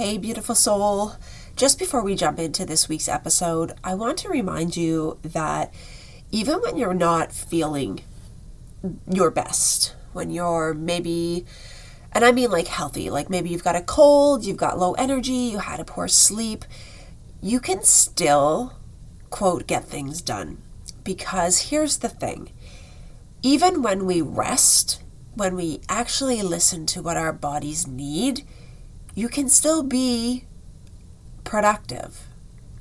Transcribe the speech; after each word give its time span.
Hey, 0.00 0.16
beautiful 0.16 0.54
soul. 0.54 1.16
Just 1.56 1.78
before 1.78 2.02
we 2.02 2.14
jump 2.14 2.38
into 2.38 2.64
this 2.64 2.88
week's 2.88 3.06
episode, 3.06 3.74
I 3.84 3.92
want 3.92 4.16
to 4.20 4.30
remind 4.30 4.74
you 4.74 5.18
that 5.22 5.74
even 6.30 6.62
when 6.62 6.78
you're 6.78 6.94
not 6.94 7.32
feeling 7.34 8.00
your 9.06 9.30
best, 9.30 9.94
when 10.14 10.30
you're 10.30 10.72
maybe, 10.72 11.44
and 12.12 12.24
I 12.24 12.32
mean 12.32 12.50
like 12.50 12.68
healthy, 12.68 13.10
like 13.10 13.28
maybe 13.28 13.50
you've 13.50 13.62
got 13.62 13.76
a 13.76 13.82
cold, 13.82 14.42
you've 14.42 14.56
got 14.56 14.78
low 14.78 14.94
energy, 14.94 15.32
you 15.32 15.58
had 15.58 15.80
a 15.80 15.84
poor 15.84 16.08
sleep, 16.08 16.64
you 17.42 17.60
can 17.60 17.82
still, 17.82 18.78
quote, 19.28 19.66
get 19.66 19.84
things 19.84 20.22
done. 20.22 20.62
Because 21.04 21.68
here's 21.68 21.98
the 21.98 22.08
thing 22.08 22.52
even 23.42 23.82
when 23.82 24.06
we 24.06 24.22
rest, 24.22 25.02
when 25.34 25.56
we 25.56 25.82
actually 25.90 26.40
listen 26.40 26.86
to 26.86 27.02
what 27.02 27.18
our 27.18 27.34
bodies 27.34 27.86
need, 27.86 28.46
you 29.14 29.28
can 29.28 29.48
still 29.48 29.82
be 29.82 30.44
productive, 31.44 32.26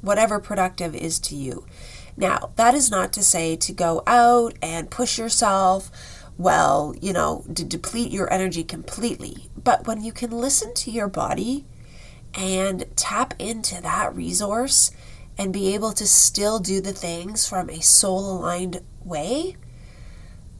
whatever 0.02 0.40
productive 0.40 0.96
is 0.96 1.20
to 1.20 1.36
you. 1.36 1.66
Now, 2.16 2.52
that 2.56 2.74
is 2.74 2.92
not 2.92 3.14
to 3.14 3.24
say 3.24 3.56
to 3.56 3.72
go 3.72 4.04
out 4.06 4.54
and 4.62 4.92
push 4.92 5.18
yourself, 5.18 5.90
well, 6.38 6.94
you 7.02 7.14
know, 7.14 7.46
to 7.54 7.64
deplete 7.64 8.12
your 8.12 8.32
energy 8.32 8.64
completely. 8.64 9.50
But 9.62 9.88
when 9.88 10.04
you 10.04 10.12
can 10.12 10.32
listen 10.32 10.74
to 10.76 10.92
your 10.92 11.08
body 11.08 11.66
and 12.34 12.86
tap 12.96 13.34
into 13.40 13.82
that 13.82 14.16
resource 14.16 14.92
and 15.38 15.54
be 15.54 15.74
able 15.74 15.94
to 15.94 16.06
still 16.06 16.60
do 16.60 16.82
the 16.82 16.94
things 16.94 17.48
from 17.48 17.70
a 17.70 17.82
soul 17.82 18.32
aligned 18.32 18.82
way, 19.04 19.56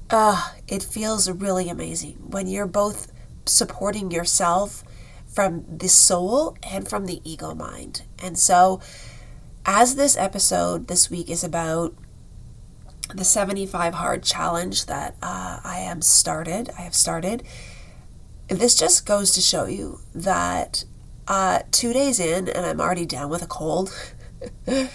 uh, 0.10 0.54
it 0.68 0.82
feels 0.82 1.30
really 1.30 1.70
amazing 1.70 2.16
when 2.30 2.48
you're 2.48 2.66
both 2.66 3.12
supporting 3.46 4.12
yourself 4.12 4.84
from 5.30 5.64
the 5.70 5.88
soul 5.88 6.58
and 6.64 6.88
from 6.88 7.06
the 7.06 7.22
ego 7.24 7.54
mind. 7.54 8.04
And 8.22 8.38
so, 8.38 8.82
as 9.66 9.96
this 9.96 10.18
episode 10.18 10.88
this 10.88 11.10
week 11.10 11.30
is 11.30 11.44
about 11.44 11.94
the 13.14 13.24
75 13.24 13.94
hard 13.96 14.24
challenge 14.24 14.86
that 14.86 15.16
uh, 15.22 15.60
I 15.64 15.80
am 15.80 16.02
started, 16.02 16.70
I 16.78 16.82
have 16.82 16.96
started. 16.96 17.44
This 18.48 18.76
just 18.76 19.06
goes 19.06 19.32
to 19.34 19.42
show 19.42 19.66
you 19.66 20.00
that 20.14 20.86
uh, 21.28 21.60
two 21.72 21.94
days 21.94 22.20
in 22.20 22.50
and 22.50 22.66
I'm 22.66 22.82
already 22.82 23.06
down 23.06 23.30
with 23.30 23.44
a 23.44 23.48
cold. 23.48 23.92
and 24.68 24.90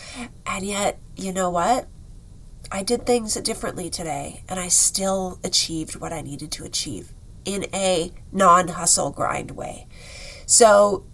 yet, 0.63 0.99
you 1.17 1.33
know 1.33 1.51
what? 1.51 1.87
I 2.73 2.83
did 2.83 3.07
things 3.07 3.35
differently 3.35 3.91
today 3.91 4.43
and 4.49 4.59
I 4.59 4.69
still 4.69 5.39
achieved 5.45 5.97
what 5.97 6.13
I 6.13 6.23
needed 6.23 6.51
to 6.53 6.65
achieve 6.65 7.13
in 7.45 7.67
a 7.73 8.13
non 8.33 8.69
hustle 8.69 9.11
grind 9.11 9.53
way. 9.53 9.87
So 10.47 11.05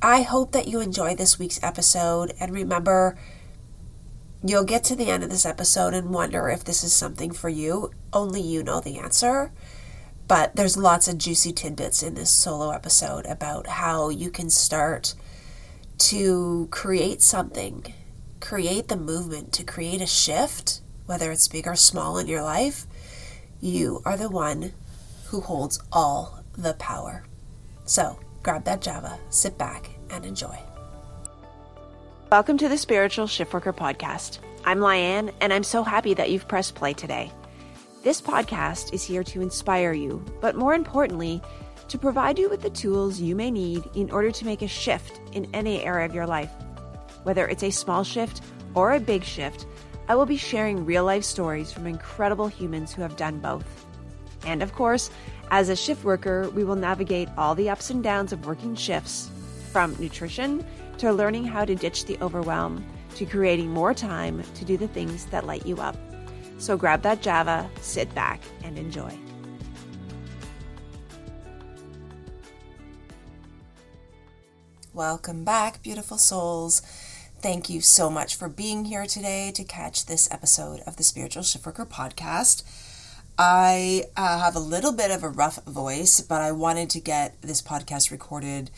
I 0.00 0.22
hope 0.22 0.52
that 0.52 0.68
you 0.68 0.80
enjoy 0.80 1.14
this 1.14 1.38
week's 1.38 1.62
episode 1.62 2.32
and 2.40 2.52
remember 2.52 3.18
you'll 4.44 4.64
get 4.64 4.84
to 4.84 4.96
the 4.96 5.10
end 5.10 5.24
of 5.24 5.30
this 5.30 5.44
episode 5.44 5.94
and 5.94 6.10
wonder 6.10 6.48
if 6.48 6.64
this 6.64 6.84
is 6.84 6.92
something 6.92 7.32
for 7.32 7.48
you. 7.48 7.90
Only 8.12 8.40
you 8.40 8.62
know 8.62 8.80
the 8.80 8.98
answer. 8.98 9.50
But 10.28 10.56
there's 10.56 10.76
lots 10.76 11.08
of 11.08 11.18
juicy 11.18 11.52
tidbits 11.52 12.02
in 12.02 12.14
this 12.14 12.30
solo 12.30 12.70
episode 12.70 13.26
about 13.26 13.66
how 13.66 14.10
you 14.10 14.30
can 14.30 14.50
start 14.50 15.14
to 15.98 16.68
create 16.70 17.22
something, 17.22 17.94
create 18.38 18.88
the 18.88 18.96
movement, 18.96 19.52
to 19.54 19.64
create 19.64 20.02
a 20.02 20.06
shift, 20.06 20.80
whether 21.06 21.32
it's 21.32 21.48
big 21.48 21.66
or 21.66 21.76
small 21.76 22.18
in 22.18 22.26
your 22.26 22.42
life. 22.42 22.86
You 23.60 24.02
are 24.04 24.16
the 24.16 24.28
one 24.28 24.72
who 25.28 25.40
holds 25.40 25.80
all 25.90 26.44
the 26.52 26.74
power. 26.74 27.24
So, 27.86 28.20
grab 28.42 28.64
that 28.64 28.80
Java, 28.80 29.18
sit 29.30 29.58
back, 29.58 29.90
and 30.10 30.24
enjoy. 30.24 30.56
Welcome 32.30 32.58
to 32.58 32.68
the 32.68 32.78
Spiritual 32.78 33.26
Shiftworker 33.26 33.74
Podcast. 33.74 34.38
I'm 34.64 34.78
Lianne, 34.78 35.32
and 35.40 35.52
I'm 35.52 35.64
so 35.64 35.82
happy 35.82 36.14
that 36.14 36.30
you've 36.30 36.46
pressed 36.46 36.74
play 36.74 36.92
today. 36.92 37.32
This 38.04 38.20
podcast 38.20 38.92
is 38.92 39.02
here 39.02 39.24
to 39.24 39.40
inspire 39.40 39.92
you, 39.92 40.24
but 40.40 40.54
more 40.54 40.74
importantly, 40.74 41.42
to 41.88 41.98
provide 41.98 42.38
you 42.38 42.48
with 42.48 42.62
the 42.62 42.70
tools 42.70 43.20
you 43.20 43.34
may 43.34 43.50
need 43.50 43.82
in 43.94 44.10
order 44.10 44.30
to 44.30 44.44
make 44.44 44.62
a 44.62 44.68
shift 44.68 45.20
in 45.32 45.48
any 45.52 45.82
area 45.82 46.06
of 46.06 46.14
your 46.14 46.26
life. 46.26 46.52
Whether 47.24 47.48
it's 47.48 47.64
a 47.64 47.70
small 47.70 48.04
shift 48.04 48.42
or 48.74 48.92
a 48.92 49.00
big 49.00 49.24
shift, 49.24 49.66
I 50.08 50.14
will 50.14 50.26
be 50.26 50.36
sharing 50.36 50.84
real 50.84 51.04
life 51.04 51.24
stories 51.24 51.72
from 51.72 51.86
incredible 51.86 52.46
humans 52.46 52.94
who 52.94 53.02
have 53.02 53.16
done 53.16 53.40
both. 53.40 53.86
And 54.44 54.62
of 54.62 54.74
course, 54.74 55.10
as 55.50 55.68
a 55.68 55.76
shift 55.76 56.04
worker, 56.04 56.50
we 56.50 56.64
will 56.64 56.76
navigate 56.76 57.28
all 57.36 57.54
the 57.54 57.70
ups 57.70 57.90
and 57.90 58.02
downs 58.02 58.32
of 58.32 58.46
working 58.46 58.74
shifts, 58.74 59.30
from 59.72 59.94
nutrition 59.98 60.64
to 60.98 61.12
learning 61.12 61.44
how 61.44 61.64
to 61.64 61.74
ditch 61.74 62.04
the 62.06 62.18
overwhelm 62.20 62.84
to 63.14 63.26
creating 63.26 63.68
more 63.68 63.94
time 63.94 64.42
to 64.54 64.64
do 64.64 64.76
the 64.76 64.88
things 64.88 65.26
that 65.26 65.46
light 65.46 65.66
you 65.66 65.76
up. 65.78 65.96
So 66.58 66.76
grab 66.76 67.02
that 67.02 67.22
Java, 67.22 67.68
sit 67.80 68.12
back, 68.14 68.40
and 68.64 68.78
enjoy. 68.78 69.16
Welcome 74.92 75.44
back, 75.44 75.82
beautiful 75.82 76.18
souls. 76.18 76.82
Thank 77.40 77.70
you 77.70 77.80
so 77.80 78.10
much 78.10 78.34
for 78.34 78.48
being 78.48 78.86
here 78.86 79.06
today 79.06 79.52
to 79.54 79.62
catch 79.62 80.06
this 80.06 80.28
episode 80.32 80.80
of 80.80 80.96
the 80.96 81.04
Spiritual 81.04 81.44
Shiftworker 81.44 81.86
podcast. 81.86 82.64
I 83.38 84.04
uh, 84.16 84.40
have 84.40 84.56
a 84.56 84.60
little 84.60 84.90
bit 84.92 85.12
of 85.12 85.22
a 85.22 85.28
rough 85.28 85.62
voice, 85.64 86.20
but 86.20 86.40
I 86.40 86.50
wanted 86.50 86.90
to 86.90 87.00
get 87.00 87.40
this 87.40 87.62
podcast 87.62 88.10
recorded 88.10 88.70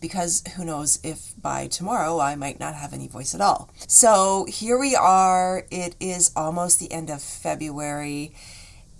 because 0.00 0.44
who 0.54 0.64
knows 0.64 1.00
if 1.02 1.32
by 1.42 1.66
tomorrow 1.66 2.20
I 2.20 2.36
might 2.36 2.60
not 2.60 2.74
have 2.76 2.92
any 2.92 3.08
voice 3.08 3.34
at 3.34 3.40
all. 3.40 3.68
So 3.88 4.46
here 4.48 4.78
we 4.78 4.94
are. 4.94 5.66
It 5.72 5.96
is 5.98 6.30
almost 6.36 6.78
the 6.78 6.92
end 6.92 7.10
of 7.10 7.20
February. 7.20 8.32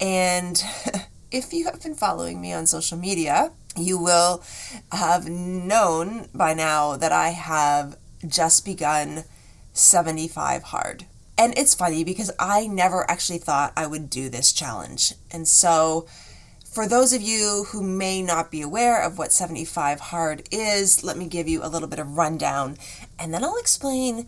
And 0.01 0.61
if 1.31 1.53
you 1.53 1.67
have 1.67 1.81
been 1.81 1.95
following 1.95 2.41
me 2.41 2.53
on 2.53 2.67
social 2.67 2.99
media, 2.99 3.53
you 3.77 3.99
will 3.99 4.43
have 4.91 5.29
known 5.29 6.29
by 6.35 6.53
now 6.53 6.97
that 6.97 7.13
I 7.13 7.29
have 7.29 7.97
just 8.27 8.65
begun 8.65 9.23
75 9.73 10.65
hard. 10.65 11.07
And 11.39 11.57
it's 11.57 11.75
funny 11.75 12.03
because 12.03 12.31
I 12.39 12.67
never 12.67 13.09
actually 13.11 13.39
thought 13.39 13.73
I 13.77 13.87
would 13.87 14.09
do 14.09 14.29
this 14.29 14.53
challenge. 14.53 15.13
And 15.31 15.47
so, 15.47 16.07
for 16.65 16.87
those 16.87 17.13
of 17.13 17.23
you 17.23 17.67
who 17.69 17.83
may 17.83 18.23
not 18.23 18.51
be 18.51 18.61
aware 18.61 19.03
of 19.03 19.19
what 19.19 19.33
75 19.33 20.01
hard 20.01 20.49
is, 20.51 21.03
let 21.03 21.17
me 21.17 21.27
give 21.27 21.49
you 21.49 21.63
a 21.63 21.69
little 21.69 21.89
bit 21.89 21.99
of 21.99 22.19
rundown 22.19 22.77
and 23.19 23.33
then 23.33 23.43
I'll 23.43 23.57
explain 23.57 24.27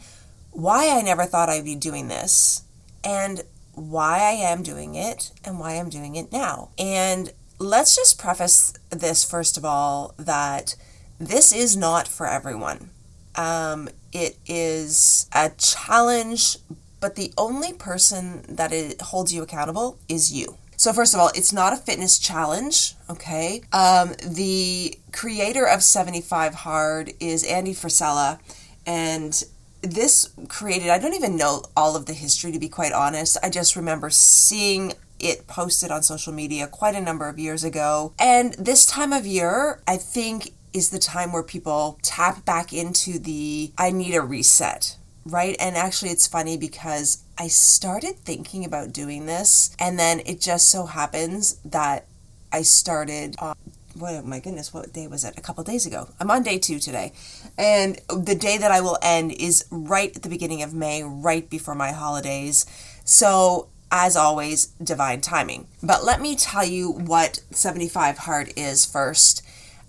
why 0.50 0.88
I 0.88 1.02
never 1.02 1.24
thought 1.24 1.50
I'd 1.50 1.64
be 1.64 1.74
doing 1.74 2.08
this 2.08 2.62
and 3.04 3.42
why 3.74 4.20
I 4.20 4.32
am 4.32 4.62
doing 4.62 4.94
it 4.94 5.30
and 5.44 5.58
why 5.58 5.74
I'm 5.74 5.90
doing 5.90 6.16
it 6.16 6.32
now. 6.32 6.70
And 6.78 7.32
let's 7.58 7.94
just 7.94 8.18
preface 8.18 8.72
this 8.90 9.24
first 9.24 9.56
of 9.56 9.64
all 9.64 10.14
that 10.18 10.74
this 11.20 11.52
is 11.52 11.76
not 11.76 12.08
for 12.08 12.26
everyone. 12.26 12.90
Um, 13.36 13.88
it 14.12 14.36
is 14.46 15.28
a 15.34 15.50
challenge 15.50 16.56
but 17.00 17.16
the 17.16 17.32
only 17.36 17.72
person 17.72 18.44
that 18.48 18.72
it 18.72 19.00
holds 19.00 19.32
you 19.32 19.42
accountable 19.42 19.98
is 20.08 20.32
you. 20.32 20.56
So 20.76 20.92
first 20.92 21.12
of 21.12 21.18
all, 21.18 21.30
it's 21.34 21.52
not 21.52 21.72
a 21.72 21.76
fitness 21.76 22.18
challenge, 22.18 22.94
okay? 23.10 23.62
Um, 23.72 24.14
the 24.24 24.96
creator 25.12 25.66
of 25.66 25.82
75 25.82 26.54
Hard 26.54 27.12
is 27.18 27.42
Andy 27.42 27.74
Frisella, 27.74 28.38
and 28.86 29.42
this 29.82 30.30
created, 30.48 30.90
I 30.90 30.98
don't 30.98 31.14
even 31.14 31.36
know 31.36 31.64
all 31.76 31.96
of 31.96 32.06
the 32.06 32.12
history 32.12 32.52
to 32.52 32.58
be 32.58 32.68
quite 32.68 32.92
honest. 32.92 33.36
I 33.42 33.50
just 33.50 33.74
remember 33.74 34.10
seeing 34.10 34.92
it 35.18 35.48
posted 35.48 35.90
on 35.90 36.02
social 36.02 36.32
media 36.32 36.66
quite 36.68 36.94
a 36.94 37.00
number 37.00 37.28
of 37.28 37.38
years 37.38 37.64
ago. 37.64 38.12
And 38.18 38.54
this 38.54 38.86
time 38.86 39.12
of 39.12 39.26
year, 39.26 39.82
I 39.86 39.96
think 39.96 40.52
is 40.72 40.90
the 40.90 40.98
time 40.98 41.32
where 41.32 41.42
people 41.42 41.98
tap 42.02 42.44
back 42.44 42.72
into 42.72 43.18
the 43.18 43.72
I 43.78 43.90
need 43.90 44.14
a 44.14 44.22
reset 44.22 44.96
right? 45.30 45.56
And 45.60 45.76
actually, 45.76 46.10
it's 46.10 46.26
funny 46.26 46.56
because 46.56 47.22
I 47.38 47.48
started 47.48 48.16
thinking 48.16 48.64
about 48.64 48.92
doing 48.92 49.26
this, 49.26 49.74
and 49.78 49.98
then 49.98 50.20
it 50.26 50.40
just 50.40 50.68
so 50.68 50.86
happens 50.86 51.54
that 51.64 52.06
I 52.52 52.62
started. 52.62 53.36
On, 53.38 53.54
what 53.94 54.14
oh 54.14 54.22
my 54.22 54.38
goodness, 54.40 54.72
what 54.72 54.92
day 54.92 55.06
was 55.06 55.24
it? 55.24 55.36
A 55.36 55.40
couple 55.40 55.64
days 55.64 55.86
ago. 55.86 56.08
I'm 56.20 56.30
on 56.30 56.42
day 56.42 56.58
two 56.58 56.78
today. 56.78 57.12
And 57.56 58.00
the 58.08 58.36
day 58.36 58.56
that 58.58 58.70
I 58.70 58.80
will 58.80 58.98
end 59.02 59.32
is 59.32 59.64
right 59.70 60.14
at 60.14 60.22
the 60.22 60.28
beginning 60.28 60.62
of 60.62 60.72
May, 60.72 61.02
right 61.02 61.48
before 61.50 61.74
my 61.74 61.90
holidays. 61.90 62.64
So 63.04 63.68
as 63.90 64.16
always, 64.16 64.66
divine 64.82 65.20
timing. 65.20 65.66
But 65.82 66.04
let 66.04 66.20
me 66.20 66.36
tell 66.36 66.64
you 66.64 66.90
what 66.90 67.40
75 67.50 68.18
Hard 68.18 68.52
is 68.56 68.84
first. 68.84 69.42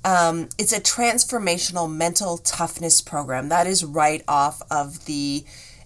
Um, 0.05 0.49
it's 0.57 0.71
a 0.73 0.79
transformational 0.79 1.91
mental 1.91 2.37
toughness 2.37 3.01
program 3.01 3.49
that 3.49 3.67
is 3.67 3.83
right 3.83 4.23
off 4.27 4.61
of 4.71 5.05
the 5.05 5.43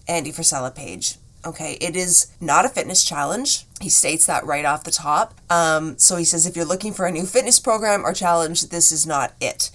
Andy 0.08 0.32
Frisella 0.32 0.74
page. 0.74 1.16
Okay, 1.44 1.76
it 1.80 1.94
is 1.96 2.28
not 2.40 2.64
a 2.64 2.68
fitness 2.70 3.04
challenge. 3.04 3.66
He 3.80 3.90
states 3.90 4.26
that 4.26 4.46
right 4.46 4.64
off 4.64 4.84
the 4.84 4.90
top. 4.90 5.34
Um, 5.50 5.98
so 5.98 6.16
he 6.16 6.24
says 6.24 6.46
if 6.46 6.56
you're 6.56 6.64
looking 6.64 6.92
for 6.94 7.06
a 7.06 7.12
new 7.12 7.26
fitness 7.26 7.60
program 7.60 8.04
or 8.04 8.14
challenge, 8.14 8.68
this 8.70 8.90
is 8.92 9.06
not 9.06 9.34
it. 9.40 9.70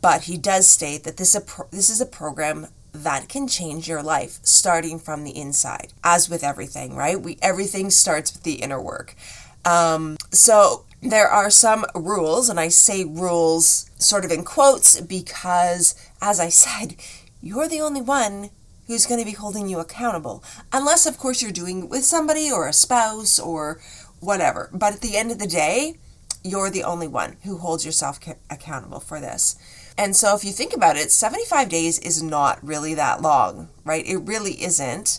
but 0.00 0.22
he 0.24 0.36
does 0.36 0.66
state 0.66 1.04
that 1.04 1.16
this, 1.16 1.36
this 1.70 1.90
is 1.90 2.00
a 2.00 2.06
program 2.06 2.66
that 2.92 3.28
can 3.28 3.46
change 3.46 3.88
your 3.88 4.02
life 4.02 4.38
starting 4.42 4.98
from 4.98 5.24
the 5.24 5.36
inside 5.38 5.92
as 6.02 6.28
with 6.28 6.42
everything 6.42 6.96
right 6.96 7.20
we 7.20 7.38
everything 7.42 7.90
starts 7.90 8.32
with 8.32 8.42
the 8.42 8.54
inner 8.54 8.80
work 8.80 9.14
um, 9.64 10.16
so 10.32 10.84
there 11.00 11.28
are 11.28 11.50
some 11.50 11.84
rules 11.94 12.48
and 12.48 12.58
i 12.58 12.68
say 12.68 13.04
rules 13.04 13.90
sort 13.98 14.24
of 14.24 14.30
in 14.30 14.44
quotes 14.44 15.00
because 15.00 15.94
as 16.20 16.40
i 16.40 16.48
said 16.48 16.96
you're 17.40 17.68
the 17.68 17.80
only 17.80 18.02
one 18.02 18.50
who's 18.86 19.06
going 19.06 19.20
to 19.20 19.26
be 19.26 19.36
holding 19.36 19.68
you 19.68 19.78
accountable 19.78 20.42
unless 20.72 21.06
of 21.06 21.18
course 21.18 21.40
you're 21.42 21.52
doing 21.52 21.84
it 21.84 21.90
with 21.90 22.04
somebody 22.04 22.50
or 22.50 22.66
a 22.66 22.72
spouse 22.72 23.38
or 23.38 23.80
whatever 24.20 24.68
but 24.72 24.94
at 24.94 25.00
the 25.00 25.16
end 25.16 25.30
of 25.30 25.38
the 25.38 25.46
day 25.46 25.94
you're 26.42 26.70
the 26.70 26.84
only 26.84 27.08
one 27.08 27.36
who 27.44 27.58
holds 27.58 27.84
yourself 27.84 28.20
ca- 28.20 28.34
accountable 28.50 29.00
for 29.00 29.20
this 29.20 29.56
and 29.98 30.14
so 30.14 30.36
if 30.36 30.44
you 30.44 30.52
think 30.52 30.72
about 30.74 30.96
it, 30.96 31.10
75 31.10 31.68
days 31.68 31.98
is 31.98 32.22
not 32.22 32.64
really 32.64 32.94
that 32.94 33.20
long, 33.20 33.68
right? 33.84 34.06
It 34.06 34.18
really 34.18 34.62
isn't. 34.62 35.18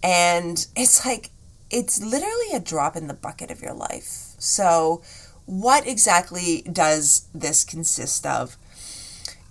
And 0.00 0.64
it's 0.76 1.04
like, 1.04 1.30
it's 1.70 2.00
literally 2.00 2.52
a 2.54 2.60
drop 2.60 2.94
in 2.94 3.08
the 3.08 3.14
bucket 3.14 3.50
of 3.50 3.60
your 3.60 3.74
life. 3.74 4.31
So, 4.42 5.02
what 5.46 5.86
exactly 5.86 6.62
does 6.62 7.28
this 7.34 7.64
consist 7.64 8.26
of? 8.26 8.56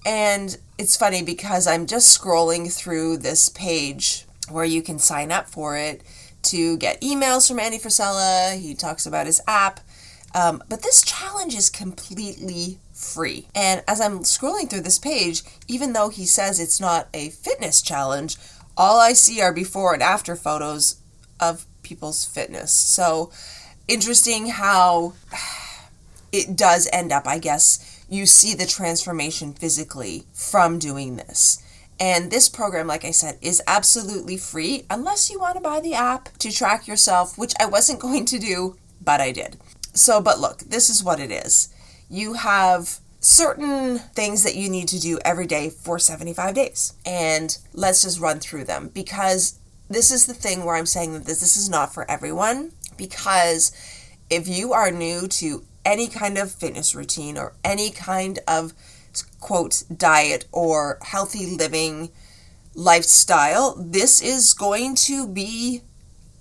And 0.05 0.57
it's 0.77 0.97
funny 0.97 1.23
because 1.23 1.67
I'm 1.67 1.85
just 1.85 2.19
scrolling 2.19 2.71
through 2.73 3.17
this 3.17 3.49
page 3.49 4.25
where 4.49 4.65
you 4.65 4.81
can 4.81 4.99
sign 4.99 5.31
up 5.31 5.47
for 5.47 5.77
it 5.77 6.01
to 6.43 6.77
get 6.77 7.01
emails 7.01 7.47
from 7.47 7.59
Andy 7.59 7.77
Frisella. 7.77 8.59
He 8.59 8.73
talks 8.73 9.05
about 9.05 9.27
his 9.27 9.41
app. 9.47 9.79
Um, 10.33 10.63
but 10.69 10.81
this 10.81 11.03
challenge 11.03 11.55
is 11.55 11.69
completely 11.69 12.79
free. 12.93 13.47
And 13.53 13.83
as 13.88 14.01
I'm 14.01 14.19
scrolling 14.19 14.69
through 14.69 14.81
this 14.81 14.99
page, 14.99 15.43
even 15.67 15.93
though 15.93 16.09
he 16.09 16.25
says 16.25 16.59
it's 16.59 16.79
not 16.79 17.09
a 17.13 17.29
fitness 17.29 17.81
challenge, 17.81 18.38
all 18.75 18.99
I 18.99 19.13
see 19.13 19.41
are 19.41 19.53
before 19.53 19.93
and 19.93 20.01
after 20.01 20.35
photos 20.35 20.97
of 21.39 21.65
people's 21.83 22.25
fitness. 22.25 22.71
So 22.71 23.31
interesting 23.87 24.47
how 24.47 25.13
it 26.31 26.55
does 26.55 26.87
end 26.91 27.11
up, 27.11 27.27
I 27.27 27.39
guess, 27.39 28.05
you 28.09 28.25
see 28.25 28.53
the 28.53 28.65
transformation 28.65 29.53
physically 29.53 30.25
from 30.33 30.79
doing 30.79 31.15
this. 31.15 31.63
And 31.99 32.31
this 32.31 32.49
program, 32.49 32.87
like 32.87 33.05
I 33.05 33.11
said, 33.11 33.37
is 33.41 33.61
absolutely 33.67 34.35
free 34.35 34.85
unless 34.89 35.29
you 35.29 35.39
want 35.39 35.55
to 35.55 35.61
buy 35.61 35.79
the 35.79 35.93
app 35.93 36.29
to 36.39 36.51
track 36.51 36.87
yourself, 36.87 37.37
which 37.37 37.53
I 37.59 37.67
wasn't 37.67 37.99
going 38.01 38.25
to 38.25 38.39
do, 38.39 38.75
but 39.03 39.21
I 39.21 39.31
did. 39.31 39.57
So, 39.93 40.21
but 40.21 40.39
look, 40.39 40.59
this 40.59 40.89
is 40.89 41.03
what 41.03 41.19
it 41.19 41.31
is. 41.31 41.73
You 42.09 42.33
have 42.33 42.99
certain 43.19 43.99
things 43.99 44.43
that 44.43 44.55
you 44.55 44.67
need 44.67 44.87
to 44.87 44.99
do 44.99 45.19
every 45.23 45.45
day 45.45 45.69
for 45.69 45.99
75 45.99 46.55
days. 46.55 46.93
And 47.05 47.55
let's 47.73 48.01
just 48.01 48.19
run 48.19 48.39
through 48.39 48.63
them 48.63 48.89
because 48.93 49.59
this 49.89 50.11
is 50.11 50.25
the 50.25 50.33
thing 50.33 50.65
where 50.65 50.75
I'm 50.75 50.85
saying 50.85 51.13
that 51.13 51.25
this, 51.25 51.39
this 51.39 51.55
is 51.55 51.69
not 51.69 51.93
for 51.93 52.09
everyone. 52.09 52.71
Because 53.01 53.71
if 54.30 54.48
you 54.48 54.74
are 54.74 54.92
new 54.92 55.27
to 55.27 55.65
any 55.83 56.07
kind 56.07 56.38
of 56.38 56.51
fitness 56.51 56.94
routine 56.94 57.36
or 57.36 57.53
any 57.63 57.89
kind 57.89 58.38
of 58.48 58.74
quote 59.39 59.83
diet 59.98 60.45
or 60.51 61.00
healthy 61.01 61.48
living 61.48 62.12
lifestyle, 62.75 63.75
this 63.75 64.21
is 64.21 64.53
going 64.53 64.94
to 64.94 65.27
be 65.27 65.81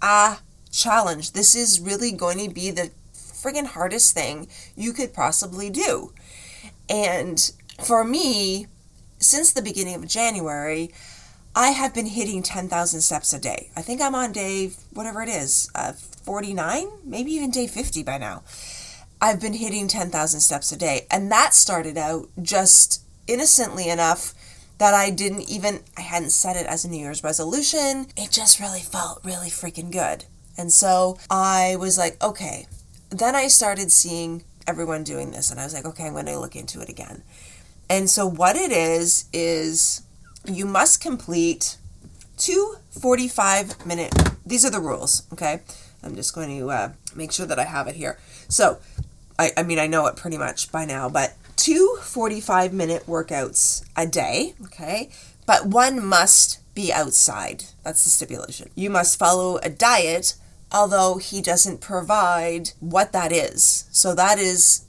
a 0.03 0.37
challenge. 0.71 1.33
This 1.33 1.55
is 1.55 1.81
really 1.81 2.13
going 2.13 2.47
to 2.47 2.53
be 2.53 2.71
the 2.71 2.91
friggin' 3.15 3.69
hardest 3.69 4.13
thing 4.13 4.47
you 4.77 4.93
could 4.93 5.15
possibly 5.15 5.71
do. 5.71 6.13
And 6.91 7.51
for 7.83 8.05
me, 8.05 8.67
since 9.19 9.51
the 9.51 9.63
beginning 9.63 9.95
of 9.95 10.07
January, 10.07 10.93
I 11.55 11.71
have 11.71 11.93
been 11.93 12.07
hitting 12.07 12.43
10,000 12.43 13.01
steps 13.01 13.33
a 13.33 13.41
day. 13.41 13.71
I 13.77 13.83
think 13.83 14.01
I'm 14.01 14.15
on 14.15 14.33
day, 14.33 14.73
whatever 14.93 15.23
it 15.23 15.29
is, 15.29 15.71
uh, 15.75 15.93
49, 15.93 16.87
maybe 17.05 17.33
even 17.33 17.51
day 17.51 17.67
50 17.67 18.03
by 18.03 18.19
now. 18.19 18.43
I've 19.21 19.41
been 19.41 19.55
hitting 19.55 19.89
10,000 19.89 20.41
steps 20.41 20.71
a 20.73 20.77
day. 20.77 21.07
And 21.11 21.31
that 21.33 21.55
started 21.55 21.99
out 21.99 22.29
just 22.41 23.03
innocently 23.27 23.89
enough 23.89 24.33
that 24.79 24.95
I 24.95 25.11
didn't 25.11 25.51
even, 25.51 25.81
I 25.97 26.03
hadn't 26.03 26.31
set 26.31 26.57
it 26.57 26.67
as 26.67 26.85
a 26.85 26.89
New 26.89 26.99
Year's 26.99 27.23
resolution. 27.23 28.07
It 28.17 28.31
just 28.31 28.61
really 28.61 28.81
felt 28.81 29.21
really 29.25 29.51
freaking 29.51 29.91
good. 29.91 30.25
And 30.57 30.73
so 30.73 31.19
I 31.29 31.77
was 31.77 31.99
like, 31.99 32.23
okay, 32.23 32.67
then 33.11 33.35
I 33.35 33.49
started 33.49 33.91
seeing 33.93 34.45
everyone 34.67 35.05
doing 35.05 35.33
this, 35.33 35.51
and 35.51 35.59
I 35.59 35.65
was 35.65 35.75
like, 35.75 35.85
okay, 35.85 36.07
I'm 36.07 36.13
going 36.13 36.27
to 36.27 36.39
look 36.39 36.57
into 36.57 36.81
it 36.81 36.89
again. 36.89 37.23
And 37.89 38.09
so, 38.09 38.25
what 38.27 38.57
it 38.57 38.71
is, 38.71 39.25
is 39.33 40.03
you 40.47 40.67
must 40.67 41.01
complete 41.01 41.77
two 42.37 42.77
45 42.91 43.87
minute, 43.87 44.15
these 44.45 44.65
are 44.65 44.71
the 44.71 44.81
rules, 44.81 45.23
okay? 45.33 45.61
I'm 46.03 46.17
just 46.17 46.35
going 46.35 46.59
to 46.59 46.71
uh, 46.71 46.93
make 47.15 47.33
sure 47.33 47.47
that 47.47 47.59
I 47.59 47.65
have 47.65 47.87
it 47.87 47.97
here. 47.97 48.19
So, 48.49 48.79
I, 49.39 49.51
I 49.57 49.63
mean, 49.63 49.79
I 49.79 49.87
know 49.87 50.07
it 50.07 50.17
pretty 50.17 50.39
much 50.39 50.73
by 50.73 50.85
now, 50.85 51.09
but 51.09 51.35
two 51.57 51.99
45 52.03 52.73
minute 52.73 53.07
workouts 53.07 53.85
a 53.97 54.07
day, 54.07 54.55
okay? 54.65 55.11
But 55.47 55.67
one 55.67 56.05
must 56.05 56.61
be 56.75 56.93
outside. 56.93 57.65
That's 57.83 58.05
the 58.05 58.11
stipulation. 58.11 58.71
You 58.75 58.91
must 58.91 59.19
follow 59.19 59.59
a 59.63 59.69
diet 59.69 60.35
although 60.73 61.17
he 61.17 61.41
doesn't 61.41 61.81
provide 61.81 62.71
what 62.81 63.13
that 63.13 63.33
is. 63.33 63.87
So 63.91 64.15
that 64.15 64.39
is 64.39 64.85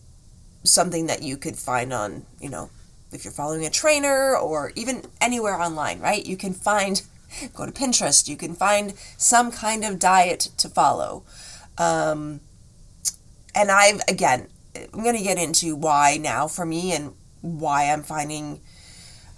something 0.64 1.08
that 1.08 1.24
you 1.24 1.38
could 1.38 1.56
find 1.56 1.92
on, 1.92 2.26
you 2.40 2.50
know, 2.50 2.70
if 3.12 3.24
you're 3.24 3.34
following 3.34 3.66
a 3.66 3.70
trainer 3.70 4.36
or 4.36 4.72
even 4.76 5.04
anywhere 5.20 5.60
online, 5.60 6.00
right? 6.00 6.26
You 6.26 6.38
can 6.38 6.54
find, 6.54 7.02
go 7.54 7.66
to 7.66 7.72
Pinterest, 7.72 8.28
you 8.28 8.38
can 8.38 8.56
find 8.56 8.94
some 9.18 9.52
kind 9.52 9.84
of 9.84 10.00
diet 10.00 10.50
to 10.58 10.70
follow. 10.70 11.24
Um, 11.78 12.42
and 13.54 13.72
I've, 13.72 14.02
again, 14.08 14.48
I'm 14.76 15.04
going 15.04 15.18
to 15.18 15.24
get 15.24 15.38
into 15.38 15.76
why 15.76 16.18
now 16.18 16.48
for 16.48 16.66
me 16.66 16.94
and 16.94 17.14
why 17.42 17.92
I'm 17.92 18.04
finding 18.04 18.62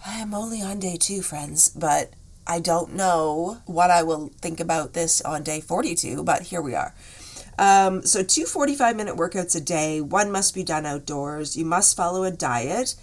I'm 0.05 0.33
only 0.33 0.61
on 0.61 0.79
day 0.79 0.97
two, 0.97 1.21
friends, 1.21 1.69
but 1.69 2.11
I 2.45 2.59
don't 2.59 2.93
know 2.93 3.59
what 3.65 3.89
I 3.89 4.03
will 4.03 4.31
think 4.41 4.59
about 4.59 4.93
this 4.93 5.21
on 5.21 5.43
day 5.43 5.61
42, 5.61 6.23
but 6.23 6.43
here 6.43 6.61
we 6.61 6.75
are. 6.75 6.93
Um, 7.57 8.01
so, 8.05 8.21
two 8.21 8.45
45 8.45 8.95
minute 8.97 9.15
workouts 9.15 9.55
a 9.55 9.61
day. 9.61 10.01
One 10.01 10.31
must 10.31 10.53
be 10.53 10.63
done 10.63 10.85
outdoors. 10.85 11.55
You 11.55 11.63
must 11.63 11.95
follow 11.95 12.23
a 12.23 12.31
diet. 12.31 12.95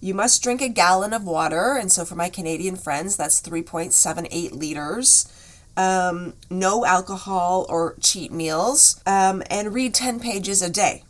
You 0.00 0.14
must 0.14 0.42
drink 0.42 0.60
a 0.60 0.68
gallon 0.68 1.12
of 1.12 1.24
water. 1.24 1.76
And 1.80 1.90
so, 1.90 2.04
for 2.04 2.14
my 2.14 2.28
Canadian 2.28 2.76
friends, 2.76 3.16
that's 3.16 3.40
3.78 3.40 4.52
liters. 4.52 5.32
Um, 5.76 6.34
no 6.50 6.84
alcohol 6.84 7.66
or 7.68 7.94
cheat 8.00 8.32
meals. 8.32 9.00
Um, 9.06 9.42
and 9.50 9.74
read 9.74 9.94
10 9.94 10.20
pages 10.20 10.62
a 10.62 10.70
day. 10.70 11.04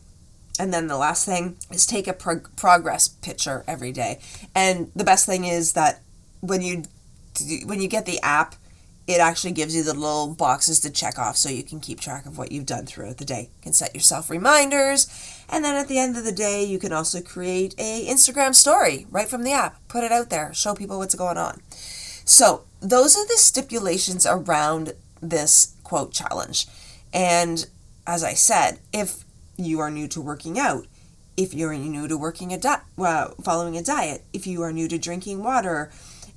And 0.58 0.74
then 0.74 0.88
the 0.88 0.96
last 0.96 1.24
thing 1.24 1.56
is 1.70 1.86
take 1.86 2.08
a 2.08 2.12
prog- 2.12 2.54
progress 2.56 3.08
picture 3.08 3.64
every 3.68 3.92
day. 3.92 4.18
And 4.54 4.90
the 4.96 5.04
best 5.04 5.24
thing 5.24 5.44
is 5.44 5.74
that 5.74 6.00
when 6.40 6.62
you 6.62 6.84
when 7.66 7.80
you 7.80 7.86
get 7.86 8.04
the 8.04 8.20
app, 8.20 8.56
it 9.08 9.20
actually 9.20 9.52
gives 9.52 9.74
you 9.74 9.82
the 9.82 9.94
little 9.94 10.34
boxes 10.34 10.80
to 10.80 10.90
check 10.90 11.18
off 11.18 11.38
so 11.38 11.48
you 11.48 11.62
can 11.62 11.80
keep 11.80 11.98
track 11.98 12.26
of 12.26 12.36
what 12.36 12.52
you've 12.52 12.66
done 12.66 12.84
throughout 12.84 13.16
the 13.16 13.24
day. 13.24 13.48
You 13.56 13.62
can 13.62 13.72
set 13.72 13.94
yourself 13.94 14.28
reminders, 14.28 15.08
and 15.48 15.64
then 15.64 15.74
at 15.74 15.88
the 15.88 15.98
end 15.98 16.18
of 16.18 16.24
the 16.24 16.32
day, 16.32 16.62
you 16.62 16.78
can 16.78 16.92
also 16.92 17.22
create 17.22 17.74
a 17.78 18.06
Instagram 18.06 18.54
story 18.54 19.06
right 19.10 19.26
from 19.26 19.44
the 19.44 19.52
app. 19.52 19.80
Put 19.88 20.04
it 20.04 20.12
out 20.12 20.28
there, 20.28 20.52
show 20.52 20.74
people 20.74 20.98
what's 20.98 21.14
going 21.14 21.38
on. 21.38 21.62
So, 21.70 22.64
those 22.80 23.16
are 23.16 23.26
the 23.26 23.38
stipulations 23.38 24.26
around 24.26 24.92
this 25.22 25.74
quote 25.82 26.12
challenge. 26.12 26.66
And 27.10 27.66
as 28.06 28.22
I 28.22 28.34
said, 28.34 28.78
if 28.92 29.24
you 29.56 29.80
are 29.80 29.90
new 29.90 30.06
to 30.08 30.20
working 30.20 30.58
out, 30.58 30.86
if 31.34 31.54
you're 31.54 31.72
new 31.72 32.08
to 32.08 32.18
working 32.18 32.52
a 32.52 32.58
di- 32.58 32.82
well, 32.96 33.34
following 33.42 33.78
a 33.78 33.82
diet, 33.82 34.24
if 34.34 34.46
you 34.46 34.60
are 34.62 34.72
new 34.72 34.86
to 34.86 34.98
drinking 34.98 35.42
water, 35.42 35.90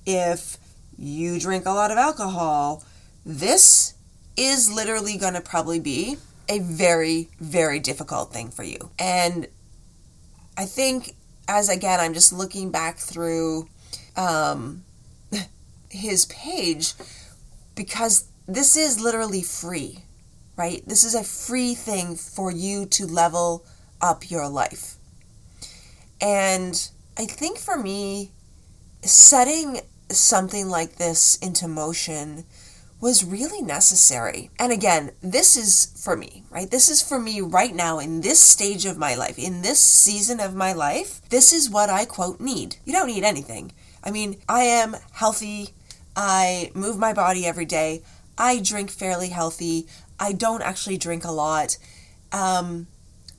if 0.05 0.57
you 0.97 1.39
drink 1.39 1.65
a 1.65 1.71
lot 1.71 1.91
of 1.91 1.97
alcohol, 1.97 2.83
this 3.25 3.93
is 4.37 4.71
literally 4.71 5.17
going 5.17 5.33
to 5.33 5.41
probably 5.41 5.79
be 5.79 6.17
a 6.49 6.59
very, 6.59 7.29
very 7.39 7.79
difficult 7.79 8.33
thing 8.33 8.49
for 8.49 8.63
you. 8.63 8.91
And 8.99 9.47
I 10.57 10.65
think, 10.65 11.15
as 11.47 11.69
again, 11.69 11.99
I'm 11.99 12.13
just 12.13 12.33
looking 12.33 12.71
back 12.71 12.97
through 12.97 13.67
um, 14.15 14.83
his 15.89 16.25
page 16.25 16.93
because 17.75 18.27
this 18.47 18.75
is 18.75 18.99
literally 18.99 19.41
free, 19.41 19.99
right? 20.57 20.83
This 20.85 21.03
is 21.03 21.15
a 21.15 21.23
free 21.23 21.73
thing 21.73 22.15
for 22.15 22.51
you 22.51 22.85
to 22.87 23.05
level 23.05 23.65
up 24.01 24.29
your 24.29 24.47
life. 24.49 24.95
And 26.19 26.89
I 27.17 27.25
think 27.25 27.57
for 27.57 27.77
me, 27.77 28.31
setting 29.03 29.81
something 30.15 30.69
like 30.69 30.97
this 30.97 31.37
into 31.37 31.67
motion 31.67 32.45
was 33.01 33.25
really 33.25 33.63
necessary. 33.63 34.51
And 34.59 34.71
again, 34.71 35.11
this 35.21 35.57
is 35.57 35.91
for 36.03 36.15
me, 36.15 36.43
right? 36.51 36.69
This 36.69 36.87
is 36.87 37.01
for 37.01 37.19
me 37.19 37.41
right 37.41 37.73
now 37.73 37.97
in 37.97 38.21
this 38.21 38.39
stage 38.39 38.85
of 38.85 38.97
my 38.97 39.15
life, 39.15 39.39
in 39.39 39.63
this 39.63 39.79
season 39.79 40.39
of 40.39 40.55
my 40.55 40.71
life. 40.71 41.27
This 41.29 41.51
is 41.51 41.69
what 41.69 41.89
I 41.89 42.05
quote 42.05 42.39
need. 42.39 42.77
You 42.85 42.93
don't 42.93 43.07
need 43.07 43.23
anything. 43.23 43.71
I 44.03 44.11
mean, 44.11 44.37
I 44.47 44.63
am 44.63 44.95
healthy. 45.13 45.69
I 46.15 46.71
move 46.75 46.99
my 46.99 47.11
body 47.11 47.45
every 47.45 47.65
day. 47.65 48.03
I 48.37 48.59
drink 48.59 48.91
fairly 48.91 49.29
healthy. 49.29 49.87
I 50.19 50.33
don't 50.33 50.61
actually 50.61 50.97
drink 50.97 51.25
a 51.25 51.31
lot. 51.31 51.77
Um, 52.31 52.87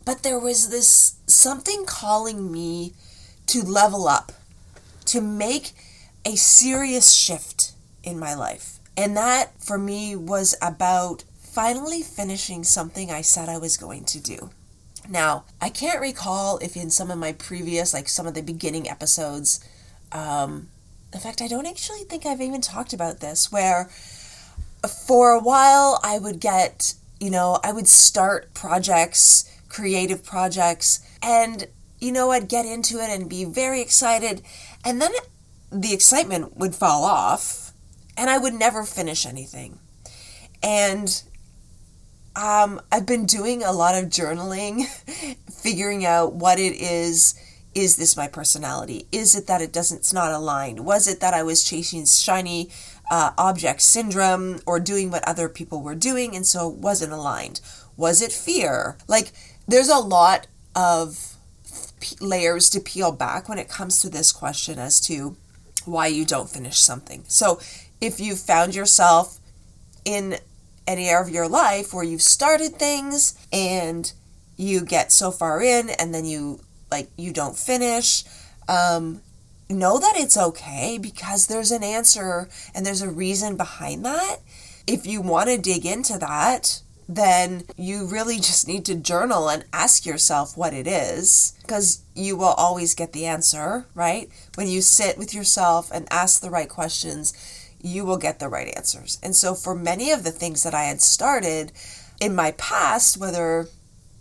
but 0.04 0.24
there 0.24 0.40
was 0.40 0.70
this 0.70 1.14
something 1.26 1.84
calling 1.86 2.50
me 2.50 2.94
to 3.46 3.62
level 3.62 4.08
up, 4.08 4.32
to 5.06 5.20
make 5.20 5.72
a 6.24 6.36
serious 6.36 7.12
shift 7.12 7.72
in 8.02 8.18
my 8.18 8.34
life. 8.34 8.78
And 8.96 9.16
that 9.16 9.60
for 9.60 9.78
me 9.78 10.14
was 10.16 10.54
about 10.60 11.24
finally 11.40 12.02
finishing 12.02 12.64
something 12.64 13.10
I 13.10 13.22
said 13.22 13.48
I 13.48 13.58
was 13.58 13.76
going 13.76 14.04
to 14.06 14.20
do. 14.20 14.50
Now, 15.08 15.44
I 15.60 15.68
can't 15.68 16.00
recall 16.00 16.58
if 16.58 16.76
in 16.76 16.90
some 16.90 17.10
of 17.10 17.18
my 17.18 17.32
previous, 17.32 17.92
like 17.92 18.08
some 18.08 18.26
of 18.26 18.34
the 18.34 18.42
beginning 18.42 18.88
episodes, 18.88 19.60
um, 20.12 20.68
in 21.12 21.20
fact, 21.20 21.42
I 21.42 21.48
don't 21.48 21.66
actually 21.66 22.04
think 22.04 22.24
I've 22.24 22.40
even 22.40 22.60
talked 22.60 22.92
about 22.92 23.20
this, 23.20 23.52
where 23.52 23.90
for 25.06 25.32
a 25.32 25.40
while 25.40 26.00
I 26.02 26.18
would 26.18 26.40
get, 26.40 26.94
you 27.20 27.30
know, 27.30 27.58
I 27.62 27.72
would 27.72 27.88
start 27.88 28.54
projects, 28.54 29.50
creative 29.68 30.24
projects, 30.24 31.00
and, 31.22 31.66
you 32.00 32.12
know, 32.12 32.30
I'd 32.30 32.48
get 32.48 32.64
into 32.64 32.98
it 32.98 33.10
and 33.10 33.28
be 33.28 33.44
very 33.44 33.80
excited. 33.80 34.42
And 34.84 35.00
then 35.00 35.12
the 35.72 35.94
excitement 35.94 36.56
would 36.56 36.74
fall 36.74 37.04
off, 37.04 37.72
and 38.16 38.28
I 38.28 38.38
would 38.38 38.54
never 38.54 38.84
finish 38.84 39.26
anything. 39.26 39.78
And 40.62 41.22
um, 42.36 42.80
I've 42.90 43.06
been 43.06 43.26
doing 43.26 43.62
a 43.62 43.72
lot 43.72 43.94
of 43.94 44.10
journaling, 44.10 44.86
figuring 45.50 46.04
out 46.04 46.34
what 46.34 46.58
it 46.58 46.74
is. 46.74 47.34
Is 47.74 47.96
this 47.96 48.18
my 48.18 48.28
personality? 48.28 49.06
Is 49.12 49.34
it 49.34 49.46
that 49.46 49.62
it 49.62 49.72
doesn't, 49.72 49.98
it's 49.98 50.12
not 50.12 50.30
aligned? 50.30 50.84
Was 50.84 51.08
it 51.08 51.20
that 51.20 51.32
I 51.32 51.42
was 51.42 51.64
chasing 51.64 52.04
shiny 52.04 52.68
uh, 53.10 53.30
object 53.38 53.80
syndrome 53.80 54.60
or 54.66 54.78
doing 54.78 55.10
what 55.10 55.26
other 55.26 55.48
people 55.48 55.80
were 55.80 55.94
doing 55.94 56.36
and 56.36 56.44
so 56.44 56.68
wasn't 56.68 57.14
aligned? 57.14 57.62
Was 57.96 58.20
it 58.20 58.30
fear? 58.30 58.98
Like, 59.08 59.32
there's 59.66 59.88
a 59.88 59.96
lot 59.98 60.48
of 60.76 61.36
layers 62.20 62.68
to 62.70 62.80
peel 62.80 63.12
back 63.12 63.48
when 63.48 63.58
it 63.58 63.68
comes 63.68 64.00
to 64.00 64.10
this 64.10 64.32
question 64.32 64.78
as 64.78 65.00
to 65.00 65.36
why 65.86 66.06
you 66.06 66.24
don't 66.24 66.48
finish 66.48 66.78
something. 66.78 67.24
So, 67.28 67.60
if 68.00 68.20
you've 68.20 68.40
found 68.40 68.74
yourself 68.74 69.38
in 70.04 70.34
an 70.86 70.98
area 70.98 71.20
of 71.20 71.30
your 71.30 71.48
life 71.48 71.94
where 71.94 72.04
you've 72.04 72.22
started 72.22 72.74
things 72.74 73.34
and 73.52 74.12
you 74.56 74.84
get 74.84 75.12
so 75.12 75.30
far 75.30 75.62
in 75.62 75.90
and 75.90 76.12
then 76.14 76.24
you 76.24 76.60
like 76.90 77.08
you 77.16 77.32
don't 77.32 77.56
finish, 77.56 78.24
um, 78.68 79.22
know 79.68 79.98
that 79.98 80.14
it's 80.16 80.36
okay 80.36 80.98
because 81.00 81.46
there's 81.46 81.70
an 81.70 81.82
answer 81.82 82.48
and 82.74 82.84
there's 82.84 83.02
a 83.02 83.10
reason 83.10 83.56
behind 83.56 84.04
that. 84.04 84.36
If 84.86 85.06
you 85.06 85.20
want 85.20 85.48
to 85.48 85.58
dig 85.58 85.86
into 85.86 86.18
that, 86.18 86.82
then 87.08 87.64
you 87.76 88.06
really 88.06 88.36
just 88.36 88.68
need 88.68 88.84
to 88.86 88.94
journal 88.94 89.48
and 89.48 89.64
ask 89.72 90.06
yourself 90.06 90.56
what 90.56 90.72
it 90.72 90.86
is 90.86 91.54
because 91.62 92.02
you 92.14 92.36
will 92.36 92.54
always 92.56 92.94
get 92.94 93.12
the 93.12 93.26
answer, 93.26 93.86
right? 93.94 94.28
When 94.54 94.68
you 94.68 94.80
sit 94.80 95.18
with 95.18 95.34
yourself 95.34 95.90
and 95.92 96.06
ask 96.10 96.40
the 96.40 96.50
right 96.50 96.68
questions, 96.68 97.32
you 97.82 98.04
will 98.04 98.16
get 98.16 98.38
the 98.38 98.48
right 98.48 98.72
answers. 98.76 99.18
And 99.22 99.34
so, 99.34 99.54
for 99.54 99.74
many 99.74 100.10
of 100.10 100.24
the 100.24 100.30
things 100.30 100.62
that 100.62 100.74
I 100.74 100.84
had 100.84 101.02
started 101.02 101.72
in 102.20 102.34
my 102.34 102.52
past, 102.52 103.18
whether, 103.18 103.68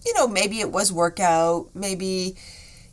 you 0.05 0.13
know, 0.15 0.27
maybe 0.27 0.59
it 0.59 0.71
was 0.71 0.91
workout, 0.91 1.69
maybe, 1.75 2.35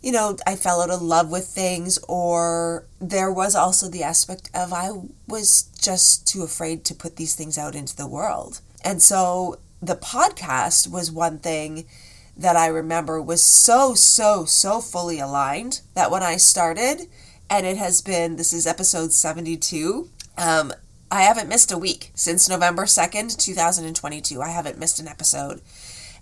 you 0.02 0.12
know, 0.12 0.36
I 0.46 0.56
fell 0.56 0.82
out 0.82 0.90
of 0.90 1.00
love 1.00 1.30
with 1.30 1.46
things, 1.46 1.98
or 2.08 2.86
there 3.00 3.32
was 3.32 3.54
also 3.54 3.88
the 3.88 4.02
aspect 4.02 4.50
of 4.54 4.72
I 4.72 4.90
was 5.26 5.70
just 5.80 6.28
too 6.28 6.42
afraid 6.42 6.84
to 6.84 6.94
put 6.94 7.16
these 7.16 7.34
things 7.34 7.56
out 7.56 7.74
into 7.74 7.96
the 7.96 8.06
world. 8.06 8.60
And 8.84 9.02
so, 9.02 9.58
the 9.80 9.96
podcast 9.96 10.90
was 10.90 11.10
one 11.10 11.38
thing 11.38 11.84
that 12.36 12.56
I 12.56 12.68
remember 12.68 13.20
was 13.20 13.42
so, 13.42 13.94
so, 13.94 14.44
so 14.44 14.80
fully 14.80 15.18
aligned 15.18 15.80
that 15.94 16.10
when 16.10 16.22
I 16.22 16.36
started, 16.36 17.08
and 17.50 17.66
it 17.66 17.76
has 17.76 18.00
been, 18.00 18.36
this 18.36 18.52
is 18.52 18.66
episode 18.66 19.12
72, 19.12 20.08
um, 20.36 20.72
I 21.10 21.22
haven't 21.22 21.48
missed 21.48 21.72
a 21.72 21.78
week 21.78 22.12
since 22.14 22.48
November 22.48 22.84
2nd, 22.84 23.36
2022. 23.38 24.42
I 24.42 24.50
haven't 24.50 24.78
missed 24.78 25.00
an 25.00 25.08
episode. 25.08 25.62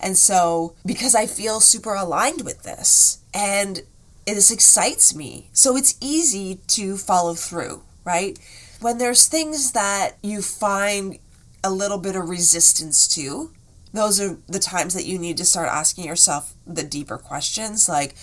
And 0.01 0.17
so, 0.17 0.75
because 0.85 1.15
I 1.15 1.27
feel 1.27 1.61
super 1.61 1.95
aligned 1.95 2.45
with 2.45 2.63
this, 2.63 3.19
and 3.35 3.83
this 4.27 4.51
excites 4.51 5.15
me, 5.15 5.49
so 5.53 5.77
it's 5.77 5.97
easy 6.01 6.61
to 6.69 6.97
follow 6.97 7.35
through, 7.35 7.83
right? 8.05 8.39
When 8.81 8.99
there's 8.99 9.27
things 9.27 9.73
that 9.73 10.13
you 10.23 10.43
find 10.43 11.19
a 11.67 11.71
little 11.71 11.99
bit 11.99 12.17
of 12.17 12.29
resistance 12.29 13.09
to, 13.09 13.51
those 13.93 14.21
are 14.21 14.39
the 14.47 14.59
times 14.59 14.95
that 14.95 15.05
you 15.05 15.19
need 15.19 15.37
to 15.39 15.45
start 15.45 15.69
asking 15.69 16.05
yourself 16.05 16.55
the 16.67 16.83
deeper 16.83 17.19
questions 17.19 17.89
like, 17.89 18.15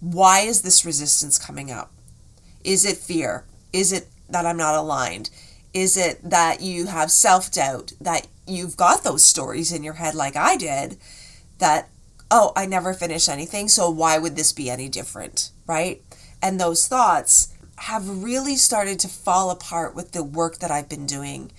why 0.00 0.40
is 0.40 0.62
this 0.62 0.84
resistance 0.84 1.38
coming 1.38 1.70
up? 1.70 1.90
Is 2.62 2.84
it 2.84 2.96
fear? 2.96 3.44
Is 3.72 3.92
it 3.92 4.06
that 4.28 4.46
I'm 4.46 4.56
not 4.56 4.76
aligned? 4.76 5.30
Is 5.72 5.96
it 5.96 6.20
that 6.22 6.60
you 6.60 6.86
have 6.86 7.10
self 7.10 7.50
doubt, 7.50 7.92
that 8.00 8.28
you've 8.46 8.76
got 8.76 9.02
those 9.02 9.24
stories 9.24 9.72
in 9.72 9.82
your 9.82 9.94
head 9.94 10.14
like 10.14 10.36
I 10.36 10.56
did, 10.56 10.98
that, 11.58 11.88
oh, 12.30 12.52
I 12.54 12.66
never 12.66 12.94
finish 12.94 13.28
anything, 13.28 13.68
so 13.68 13.90
why 13.90 14.18
would 14.18 14.36
this 14.36 14.52
be 14.52 14.70
any 14.70 14.88
different, 14.88 15.50
right? 15.66 16.02
And 16.40 16.60
those 16.60 16.86
thoughts 16.86 17.52
have 17.76 18.22
really 18.22 18.56
started 18.56 19.00
to 19.00 19.08
fall 19.08 19.50
apart 19.50 19.96
with 19.96 20.12
the 20.12 20.22
work 20.22 20.58
that 20.58 20.70
I've 20.70 20.88
been 20.88 21.06
doing 21.06 21.50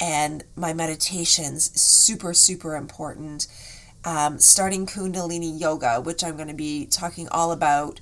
and 0.00 0.44
my 0.56 0.72
meditations 0.72 1.78
super 1.80 2.34
super 2.34 2.76
important. 2.76 3.46
Um, 4.04 4.38
starting 4.38 4.86
kundalini 4.86 5.60
yoga 5.60 6.00
which 6.00 6.22
i'm 6.22 6.36
going 6.36 6.46
to 6.46 6.54
be 6.54 6.86
talking 6.86 7.26
all 7.28 7.50
about 7.50 7.98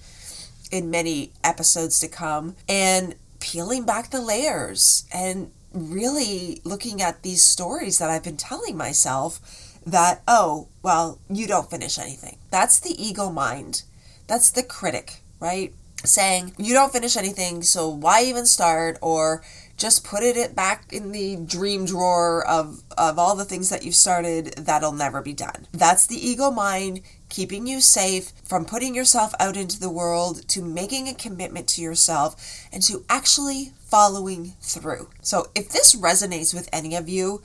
in 0.70 0.90
many 0.90 1.32
episodes 1.42 1.98
to 2.00 2.08
come 2.08 2.56
and 2.68 3.14
peeling 3.40 3.86
back 3.86 4.10
the 4.10 4.20
layers 4.20 5.06
and 5.14 5.50
really 5.72 6.60
looking 6.62 7.00
at 7.00 7.22
these 7.22 7.42
stories 7.42 7.96
that 7.98 8.10
i've 8.10 8.22
been 8.22 8.36
telling 8.36 8.76
myself 8.76 9.40
that 9.86 10.22
oh 10.28 10.68
well 10.82 11.18
you 11.30 11.46
don't 11.46 11.70
finish 11.70 11.98
anything. 11.98 12.36
That's 12.50 12.78
the 12.80 13.02
ego 13.02 13.30
mind. 13.30 13.84
That's 14.26 14.50
the 14.50 14.62
critic 14.62 15.22
right? 15.44 15.72
Saying 16.04 16.54
you 16.58 16.74
don't 16.74 16.92
finish 16.92 17.16
anything 17.16 17.62
so 17.62 17.88
why 17.88 18.24
even 18.24 18.46
start? 18.46 18.98
Or 19.00 19.42
just 19.76 20.04
put 20.04 20.22
it 20.22 20.54
back 20.54 20.92
in 20.92 21.12
the 21.12 21.36
dream 21.36 21.84
drawer 21.84 22.46
of, 22.46 22.82
of 22.96 23.18
all 23.18 23.34
the 23.34 23.44
things 23.44 23.70
that 23.70 23.84
you've 23.84 23.94
started 23.94 24.54
that'll 24.58 24.92
never 24.92 25.20
be 25.20 25.32
done. 25.32 25.66
That's 25.72 26.06
the 26.06 26.16
ego 26.16 26.50
mind 26.50 27.00
keeping 27.28 27.66
you 27.66 27.80
safe 27.80 28.32
from 28.44 28.64
putting 28.64 28.94
yourself 28.94 29.34
out 29.40 29.56
into 29.56 29.80
the 29.80 29.90
world 29.90 30.46
to 30.48 30.62
making 30.62 31.08
a 31.08 31.14
commitment 31.14 31.66
to 31.68 31.82
yourself 31.82 32.36
and 32.72 32.82
to 32.84 33.04
actually 33.08 33.72
following 33.80 34.54
through. 34.60 35.10
So 35.20 35.50
if 35.54 35.68
this 35.68 35.96
resonates 35.96 36.54
with 36.54 36.68
any 36.72 36.94
of 36.94 37.08
you, 37.08 37.42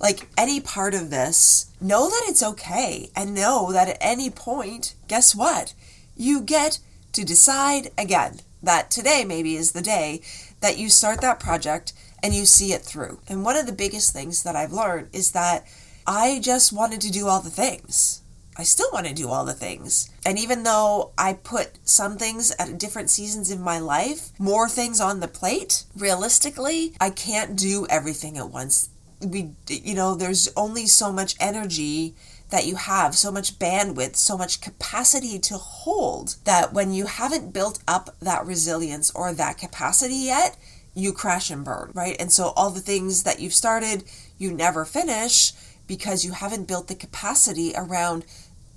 like 0.00 0.28
any 0.38 0.60
part 0.60 0.94
of 0.94 1.10
this, 1.10 1.70
know 1.80 2.08
that 2.08 2.24
it's 2.26 2.42
okay 2.42 3.10
and 3.14 3.34
know 3.34 3.72
that 3.72 3.88
at 3.88 3.98
any 4.00 4.30
point, 4.30 4.94
guess 5.08 5.34
what? 5.34 5.74
You 6.16 6.40
get 6.40 6.78
to 7.12 7.24
decide 7.24 7.90
again 7.98 8.40
that 8.66 8.90
today 8.90 9.24
maybe 9.26 9.56
is 9.56 9.72
the 9.72 9.82
day 9.82 10.20
that 10.60 10.78
you 10.78 10.90
start 10.90 11.20
that 11.22 11.40
project 11.40 11.92
and 12.22 12.34
you 12.34 12.44
see 12.44 12.72
it 12.72 12.82
through. 12.82 13.20
And 13.28 13.44
one 13.44 13.56
of 13.56 13.66
the 13.66 13.72
biggest 13.72 14.12
things 14.12 14.42
that 14.42 14.56
I've 14.56 14.72
learned 14.72 15.08
is 15.12 15.32
that 15.32 15.66
I 16.06 16.40
just 16.40 16.72
wanted 16.72 17.00
to 17.00 17.10
do 17.10 17.26
all 17.26 17.40
the 17.40 17.50
things. 17.50 18.22
I 18.58 18.62
still 18.62 18.88
want 18.92 19.06
to 19.06 19.12
do 19.12 19.28
all 19.28 19.44
the 19.44 19.52
things. 19.52 20.10
And 20.24 20.38
even 20.38 20.62
though 20.62 21.12
I 21.18 21.34
put 21.34 21.78
some 21.84 22.16
things 22.16 22.52
at 22.58 22.78
different 22.78 23.10
seasons 23.10 23.50
in 23.50 23.60
my 23.60 23.78
life, 23.78 24.30
more 24.38 24.68
things 24.68 25.00
on 25.00 25.20
the 25.20 25.28
plate, 25.28 25.84
realistically, 25.96 26.94
I 27.00 27.10
can't 27.10 27.54
do 27.56 27.86
everything 27.90 28.38
at 28.38 28.50
once. 28.50 28.88
We 29.20 29.50
you 29.68 29.94
know, 29.94 30.14
there's 30.14 30.48
only 30.56 30.86
so 30.86 31.12
much 31.12 31.36
energy 31.38 32.14
that 32.50 32.66
you 32.66 32.76
have, 32.76 33.16
so 33.16 33.32
much 33.32 33.58
bandwidth, 33.58 34.16
so 34.16 34.38
much 34.38 34.60
capacity 34.60 35.38
to 35.38 35.54
hold 35.54 36.36
that 36.44 36.72
when 36.72 36.92
you 36.92 37.06
haven't 37.06 37.52
built 37.52 37.80
up 37.88 38.14
that 38.20 38.46
resilience 38.46 39.10
or 39.10 39.32
that 39.32 39.58
capacity 39.58 40.14
yet, 40.14 40.56
you 40.94 41.12
crash 41.12 41.50
and 41.50 41.64
burn, 41.64 41.90
right? 41.92 42.16
And 42.20 42.32
so 42.32 42.52
all 42.56 42.70
the 42.70 42.80
things 42.80 43.24
that 43.24 43.40
you've 43.40 43.52
started, 43.52 44.04
you 44.38 44.52
never 44.52 44.84
finish 44.84 45.52
because 45.86 46.24
you 46.24 46.32
haven't 46.32 46.68
built 46.68 46.88
the 46.88 46.94
capacity 46.94 47.72
around 47.76 48.24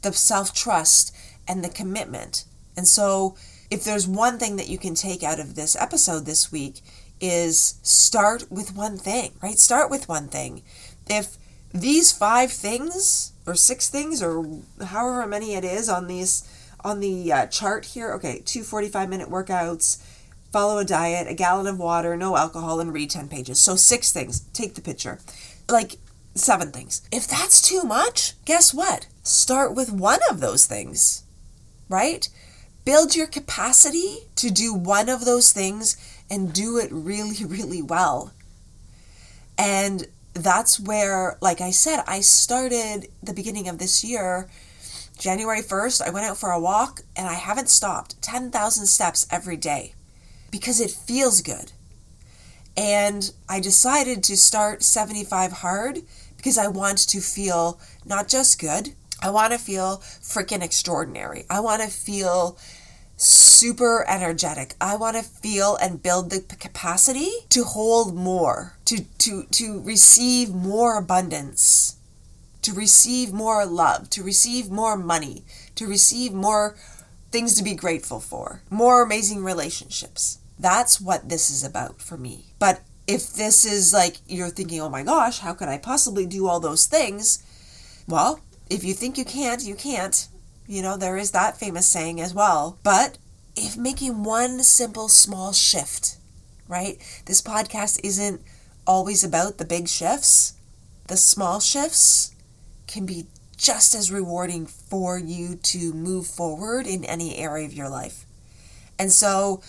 the 0.02 0.14
self 0.14 0.54
trust 0.54 1.16
and 1.48 1.64
the 1.64 1.70
commitment. 1.70 2.46
And 2.76 2.88
so, 2.88 3.36
if 3.70 3.84
there's 3.84 4.08
one 4.08 4.40
thing 4.40 4.56
that 4.56 4.70
you 4.70 4.78
can 4.78 4.96
take 4.96 5.22
out 5.22 5.40
of 5.40 5.56
this 5.56 5.76
episode 5.76 6.26
this 6.26 6.52
week, 6.52 6.82
is 7.22 7.76
start 7.84 8.50
with 8.50 8.76
one 8.76 8.98
thing, 8.98 9.34
right? 9.42 9.58
Start 9.60 9.90
with 9.90 10.08
one 10.08 10.28
thing. 10.28 10.64
If 11.08 11.38
these 11.74 12.12
five 12.12 12.52
things 12.52 13.34
or 13.50 13.56
six 13.56 13.90
things 13.90 14.22
or 14.22 14.46
however 14.86 15.26
many 15.26 15.56
it 15.56 15.66
is 15.66 15.90
on 15.90 16.08
these 16.08 16.48
on 16.84 17.00
the 17.00 17.32
uh, 17.34 17.46
chart 17.48 17.86
here, 17.86 18.14
okay, 18.14 18.42
two 18.46 18.64
45 18.64 19.10
minute 19.10 19.30
workouts, 19.30 20.02
follow 20.52 20.78
a 20.78 20.86
diet, 20.86 21.28
a 21.28 21.34
gallon 21.34 21.68
of 21.68 21.78
water, 21.78 22.16
no 22.16 22.38
alcohol, 22.38 22.80
and 22.80 22.94
read 22.94 23.10
10 23.10 23.28
pages. 23.28 23.60
So, 23.60 23.76
six 23.76 24.12
things. 24.12 24.42
Take 24.54 24.76
the 24.76 24.82
picture. 24.82 25.20
Like, 25.68 25.98
seven 26.36 26.72
things. 26.72 27.02
If 27.12 27.28
that's 27.28 27.62
too 27.62 27.84
much, 27.84 28.34
guess 28.46 28.74
what? 28.74 29.08
Start 29.24 29.76
with 29.76 29.92
one 29.92 30.20
of 30.30 30.40
those 30.40 30.66
things, 30.66 31.24
right? 31.90 32.30
Build 32.86 33.16
your 33.16 33.28
capacity 33.28 34.30
to 34.36 34.50
do 34.50 34.74
one 34.74 35.10
of 35.10 35.26
those 35.26 35.52
things 35.52 35.98
and 36.30 36.54
do 36.54 36.78
it 36.78 36.92
really, 36.92 37.46
really 37.46 37.82
well. 37.82 38.32
And 39.58 40.08
that's 40.34 40.80
where, 40.80 41.38
like 41.42 41.62
I 41.62 41.72
said, 41.72 42.04
I 42.08 42.22
started 42.22 43.08
the 43.22 43.34
beginning 43.34 43.68
of 43.68 43.78
this 43.78 44.04
year. 44.04 44.50
January 45.18 45.62
1st, 45.62 46.02
I 46.02 46.12
went 46.12 46.26
out 46.26 46.38
for 46.38 46.52
a 46.52 46.60
walk 46.60 47.02
and 47.16 47.28
I 47.28 47.34
haven't 47.34 47.70
stopped 47.70 48.22
10,000 48.22 48.86
steps 48.86 49.28
every 49.30 49.58
day 49.58 49.94
because 50.52 50.80
it 50.80 50.92
feels 50.92 51.42
good. 51.42 51.72
And 52.78 53.34
I 53.50 53.60
decided 53.60 54.24
to 54.24 54.38
start 54.38 54.84
75 54.84 55.52
hard 55.52 56.00
because 56.38 56.58
I 56.58 56.70
want 56.70 57.00
to 57.10 57.20
feel 57.20 57.80
not 58.06 58.30
just 58.30 58.60
good, 58.60 58.94
I 59.22 59.30
want 59.30 59.52
to 59.52 59.60
feel 59.60 59.98
freaking 59.98 60.64
extraordinary. 60.64 61.46
I 61.50 61.60
want 61.60 61.82
to 61.82 61.90
feel 61.90 62.58
super 63.22 64.06
energetic. 64.08 64.76
I 64.80 64.96
want 64.96 65.18
to 65.18 65.24
feel 65.24 65.76
and 65.76 66.02
build 66.02 66.30
the 66.32 66.40
capacity 66.40 67.30
to 67.50 67.66
hold 67.66 68.16
more, 68.16 68.78
to 68.86 69.04
to 69.20 69.44
to 69.44 69.82
receive 69.82 70.54
more 70.54 70.98
abundance, 70.98 71.98
to 72.62 72.74
receive 72.74 73.34
more 73.34 73.66
love, 73.66 74.10
to 74.12 74.24
receive 74.24 74.72
more 74.72 74.96
money, 74.96 75.44
to 75.76 75.86
receive 75.86 76.34
more 76.34 76.78
things 77.30 77.56
to 77.56 77.64
be 77.64 77.76
grateful 77.76 78.22
for, 78.22 78.62
more 78.70 79.04
amazing 79.04 79.44
relationships. 79.44 80.40
That's 80.58 81.00
what 81.00 81.30
this 81.30 81.52
is 81.52 81.64
about 81.64 82.02
for 82.02 82.18
me. 82.18 82.54
But 82.58 82.82
if 83.06 83.34
this 83.34 83.66
is 83.66 83.94
like 83.94 84.18
you're 84.28 84.50
thinking, 84.50 84.80
"Oh 84.80 84.90
my 84.90 85.04
gosh, 85.04 85.40
how 85.40 85.54
could 85.54 85.68
I 85.68 85.78
possibly 85.78 86.26
do 86.26 86.48
all 86.48 86.62
those 86.62 86.86
things?" 86.86 87.40
Well, 88.08 88.40
if 88.70 88.84
you 88.86 88.94
think 88.94 89.18
you 89.18 89.26
can't, 89.26 89.62
you 89.62 89.76
can't. 89.76 90.28
You 90.70 90.84
know, 90.84 90.98
there 90.98 91.18
is 91.18 91.32
that 91.32 91.58
famous 91.58 91.88
saying 91.88 92.22
as 92.22 92.32
well. 92.32 92.78
But 92.84 93.18
if 93.56 93.76
making 93.76 94.24
one 94.24 94.62
simple 94.62 95.10
small 95.10 95.52
shift, 95.52 96.18
right? 96.68 97.00
This 97.26 97.42
podcast 97.42 98.00
isn't 98.04 98.44
always 98.86 99.24
about 99.24 99.58
the 99.58 99.66
big 99.66 99.88
shifts. 99.88 100.54
The 101.08 101.18
small 101.18 101.60
shifts 101.60 102.36
can 102.86 103.08
be 103.08 103.26
just 103.58 103.96
as 103.96 104.12
rewarding 104.12 104.68
for 104.68 105.18
you 105.18 105.56
to 105.56 105.92
move 105.92 106.28
forward 106.28 106.86
in 106.86 107.04
any 107.04 107.38
area 107.38 107.66
of 107.66 107.74
your 107.74 107.90
life. 107.90 108.28
And 109.00 109.12
so, 109.12 109.64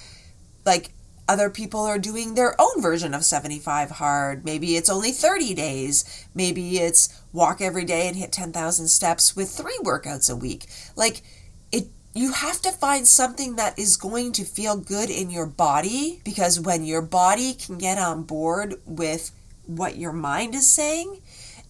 like, 0.67 0.93
other 1.31 1.49
people 1.49 1.83
are 1.83 1.99
doing 1.99 2.35
their 2.35 2.61
own 2.61 2.83
version 2.83 3.15
of 3.15 3.25
75 3.25 3.93
hard. 3.93 4.45
Maybe 4.45 4.75
it's 4.75 4.91
only 4.91 5.13
30 5.13 5.55
days. 5.55 6.27
Maybe 6.35 6.79
it's 6.79 7.23
walk 7.33 7.61
every 7.61 7.85
day 7.85 8.09
and 8.09 8.17
hit 8.17 8.33
10,000 8.33 8.89
steps 8.89 9.37
with 9.37 9.49
three 9.49 9.79
workouts 9.85 10.29
a 10.29 10.35
week. 10.35 10.67
Like 10.97 11.23
it 11.71 11.87
you 12.15 12.33
have 12.33 12.61
to 12.63 12.73
find 12.73 13.07
something 13.07 13.55
that 13.55 13.79
is 13.79 13.97
going 13.97 14.33
to 14.33 14.45
feel 14.45 14.77
good 14.77 15.09
in 15.09 15.31
your 15.31 15.47
body 15.47 16.21
because 16.25 16.59
when 16.59 16.85
your 16.85 17.01
body 17.01 17.55
can 17.55 17.79
get 17.79 17.97
on 17.97 18.25
board 18.25 18.75
with 18.85 19.31
what 19.67 19.97
your 19.97 20.13
mind 20.13 20.57
is 20.57 20.69
saying 20.69 21.23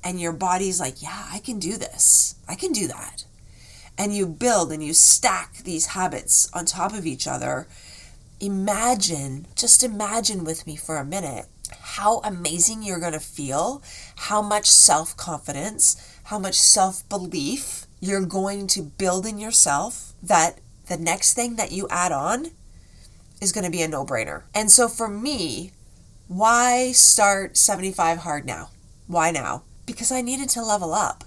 and 0.02 0.18
your 0.18 0.32
body's 0.32 0.80
like, 0.80 1.02
"Yeah, 1.02 1.26
I 1.30 1.40
can 1.40 1.58
do 1.58 1.76
this. 1.76 2.36
I 2.48 2.54
can 2.54 2.72
do 2.72 2.88
that." 2.88 3.24
And 3.98 4.16
you 4.16 4.26
build 4.26 4.72
and 4.72 4.82
you 4.82 4.94
stack 4.94 5.58
these 5.58 5.92
habits 5.98 6.48
on 6.54 6.64
top 6.64 6.94
of 6.94 7.04
each 7.04 7.26
other 7.26 7.68
imagine, 8.40 9.46
just 9.54 9.82
imagine 9.84 10.44
with 10.44 10.66
me 10.66 10.76
for 10.76 10.96
a 10.96 11.04
minute 11.04 11.46
how 11.70 12.20
amazing 12.24 12.82
you're 12.82 12.98
going 12.98 13.12
to 13.12 13.20
feel, 13.20 13.82
how 14.16 14.42
much 14.42 14.66
self 14.66 15.16
confidence, 15.16 15.96
how 16.24 16.38
much 16.38 16.54
self 16.54 17.08
belief 17.08 17.86
you're 18.00 18.24
going 18.24 18.66
to 18.68 18.82
build 18.82 19.26
in 19.26 19.38
yourself 19.38 20.12
that 20.22 20.58
the 20.88 20.96
next 20.96 21.34
thing 21.34 21.56
that 21.56 21.72
you 21.72 21.86
add 21.90 22.12
on 22.12 22.46
is 23.40 23.52
going 23.52 23.64
to 23.64 23.70
be 23.70 23.82
a 23.82 23.88
no 23.88 24.04
brainer. 24.04 24.42
And 24.54 24.70
so 24.70 24.88
for 24.88 25.08
me, 25.08 25.72
why 26.28 26.92
start 26.92 27.56
75 27.56 28.18
hard 28.18 28.46
now? 28.46 28.70
Why 29.06 29.30
now? 29.30 29.62
Because 29.86 30.12
I 30.12 30.20
needed 30.20 30.48
to 30.50 30.62
level 30.62 30.94
up. 30.94 31.24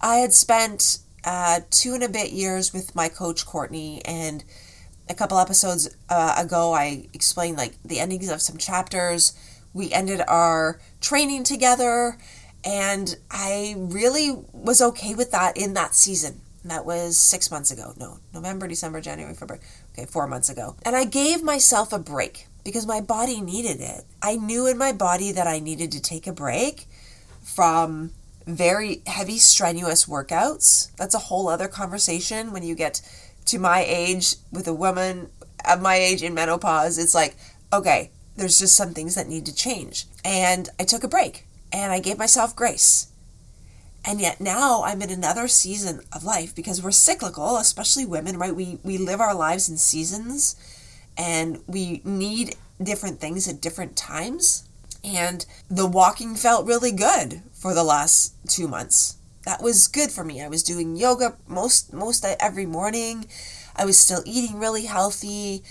I 0.00 0.16
had 0.16 0.32
spent 0.32 0.98
uh, 1.24 1.60
two 1.70 1.94
and 1.94 2.02
a 2.02 2.08
bit 2.08 2.32
years 2.32 2.72
with 2.72 2.94
my 2.94 3.08
coach, 3.08 3.44
Courtney, 3.44 4.00
and 4.04 4.44
a 5.08 5.14
couple 5.14 5.38
episodes 5.38 5.94
uh, 6.08 6.34
ago, 6.38 6.72
I 6.72 7.08
explained 7.12 7.56
like 7.56 7.74
the 7.84 8.00
endings 8.00 8.28
of 8.28 8.40
some 8.40 8.56
chapters. 8.56 9.32
We 9.72 9.92
ended 9.92 10.22
our 10.26 10.80
training 11.00 11.44
together, 11.44 12.18
and 12.64 13.16
I 13.30 13.74
really 13.76 14.30
was 14.52 14.80
okay 14.80 15.14
with 15.14 15.30
that 15.32 15.56
in 15.56 15.74
that 15.74 15.94
season. 15.94 16.40
That 16.64 16.84
was 16.84 17.16
six 17.16 17.50
months 17.50 17.70
ago. 17.70 17.94
No, 17.96 18.18
November, 18.34 18.66
December, 18.66 19.00
January, 19.00 19.34
February. 19.34 19.64
Okay, 19.92 20.06
four 20.06 20.26
months 20.26 20.48
ago. 20.48 20.76
And 20.84 20.96
I 20.96 21.04
gave 21.04 21.42
myself 21.42 21.92
a 21.92 21.98
break 21.98 22.48
because 22.64 22.86
my 22.86 23.00
body 23.00 23.40
needed 23.40 23.80
it. 23.80 24.04
I 24.20 24.36
knew 24.36 24.66
in 24.66 24.76
my 24.76 24.92
body 24.92 25.30
that 25.30 25.46
I 25.46 25.60
needed 25.60 25.92
to 25.92 26.02
take 26.02 26.26
a 26.26 26.32
break 26.32 26.86
from 27.44 28.10
very 28.46 29.02
heavy, 29.06 29.38
strenuous 29.38 30.06
workouts. 30.06 30.94
That's 30.96 31.14
a 31.14 31.18
whole 31.18 31.48
other 31.48 31.68
conversation 31.68 32.52
when 32.52 32.64
you 32.64 32.74
get 32.74 33.00
to 33.46 33.58
my 33.58 33.84
age 33.86 34.36
with 34.52 34.68
a 34.68 34.74
woman 34.74 35.30
of 35.68 35.80
my 35.80 35.96
age 35.96 36.22
in 36.22 36.34
menopause, 36.34 36.98
it's 36.98 37.14
like, 37.14 37.36
okay, 37.72 38.10
there's 38.36 38.58
just 38.58 38.76
some 38.76 38.92
things 38.92 39.14
that 39.14 39.28
need 39.28 39.46
to 39.46 39.54
change. 39.54 40.06
And 40.24 40.68
I 40.78 40.84
took 40.84 41.04
a 41.04 41.08
break 41.08 41.46
and 41.72 41.92
I 41.92 42.00
gave 42.00 42.18
myself 42.18 42.54
grace. 42.54 43.08
And 44.04 44.20
yet 44.20 44.40
now 44.40 44.84
I'm 44.84 45.02
in 45.02 45.10
another 45.10 45.48
season 45.48 46.00
of 46.12 46.22
life 46.22 46.54
because 46.54 46.82
we're 46.82 46.92
cyclical, 46.92 47.56
especially 47.56 48.06
women, 48.06 48.38
right? 48.38 48.54
We 48.54 48.78
we 48.84 48.98
live 48.98 49.20
our 49.20 49.34
lives 49.34 49.68
in 49.68 49.78
seasons 49.78 50.54
and 51.18 51.60
we 51.66 52.02
need 52.04 52.54
different 52.80 53.20
things 53.20 53.48
at 53.48 53.60
different 53.60 53.96
times. 53.96 54.62
And 55.02 55.44
the 55.68 55.86
walking 55.86 56.36
felt 56.36 56.66
really 56.66 56.92
good 56.92 57.42
for 57.52 57.74
the 57.74 57.84
last 57.84 58.34
2 58.48 58.68
months 58.68 59.16
that 59.46 59.62
was 59.62 59.86
good 59.86 60.10
for 60.10 60.24
me. 60.24 60.42
I 60.42 60.48
was 60.48 60.62
doing 60.62 60.96
yoga 60.96 61.36
most 61.46 61.92
most 61.92 62.24
every 62.24 62.66
morning. 62.66 63.26
I 63.76 63.84
was 63.84 63.96
still 63.96 64.22
eating 64.26 64.58
really 64.58 64.86
healthy. 64.86 65.62